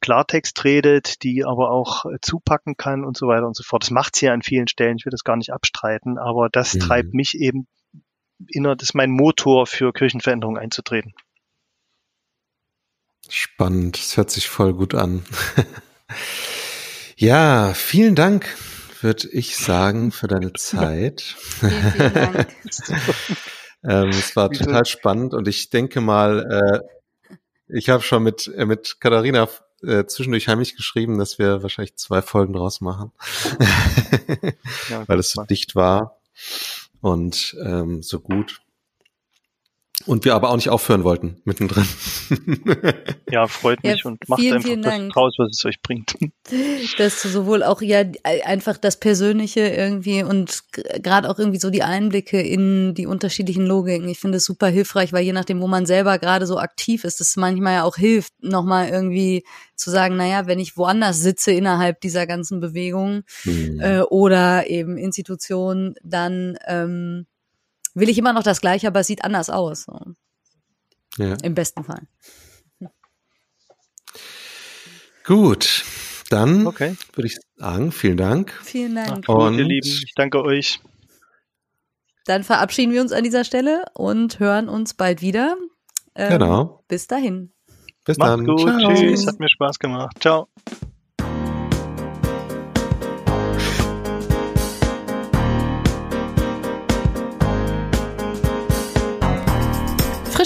[0.00, 3.82] Klartext redet, die aber auch äh, zupacken kann und so weiter und so fort.
[3.82, 6.74] Das macht sie ja an vielen Stellen, ich will das gar nicht abstreiten, aber das
[6.74, 6.80] mhm.
[6.80, 7.66] treibt mich eben
[8.48, 11.14] inner, das ist mein Motor für Kirchenveränderungen einzutreten.
[13.28, 15.24] Spannend, das hört sich voll gut an.
[17.16, 18.46] ja, vielen Dank,
[19.00, 21.22] würde ich sagen, für deine Zeit.
[21.22, 22.48] Vielen, vielen Dank.
[23.84, 26.96] ähm, es war total spannend und ich denke mal, äh,
[27.68, 29.48] ich habe schon mit, äh, mit Katharina
[29.82, 33.12] äh, zwischendurch heimlich geschrieben, dass wir wahrscheinlich zwei Folgen draus machen,
[34.88, 36.16] ja, weil es so dicht war
[37.00, 38.60] und ähm, so gut.
[40.06, 41.84] Und wir aber auch nicht aufhören wollten, mittendrin.
[43.30, 45.16] ja, freut mich ja, und macht vielen, einfach vielen das Dank.
[45.16, 46.14] raus, was es euch bringt.
[46.98, 50.62] Dass sowohl auch ja einfach das Persönliche irgendwie und
[51.02, 54.08] gerade auch irgendwie so die Einblicke in die unterschiedlichen Logiken.
[54.08, 57.20] Ich finde es super hilfreich, weil je nachdem, wo man selber gerade so aktiv ist,
[57.20, 59.44] es manchmal ja auch hilft, nochmal irgendwie
[59.74, 63.80] zu sagen, naja, wenn ich woanders sitze innerhalb dieser ganzen Bewegung mhm.
[63.80, 67.26] äh, oder eben Institutionen, dann ähm,
[67.96, 69.84] will ich immer noch das Gleiche, aber es sieht anders aus.
[69.84, 69.98] So.
[71.18, 71.34] Ja.
[71.42, 72.02] Im besten Fall.
[75.24, 75.84] Gut,
[76.30, 76.94] dann okay.
[77.14, 78.52] würde ich sagen, vielen Dank.
[78.62, 79.28] Vielen Dank.
[79.28, 80.80] Und ihr Lieben, ich danke euch.
[82.26, 85.56] Dann verabschieden wir uns an dieser Stelle und hören uns bald wieder.
[86.14, 86.84] Ähm, genau.
[86.86, 87.52] Bis dahin.
[88.04, 88.46] Bis Macht's dann.
[88.46, 88.60] gut.
[88.60, 88.94] Ciao.
[88.94, 89.26] Tschüss.
[89.26, 90.16] Hat mir Spaß gemacht.
[90.20, 90.48] Ciao.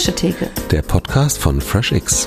[0.01, 0.51] Frische Theke.
[0.71, 2.27] Der Podcast von FreshX.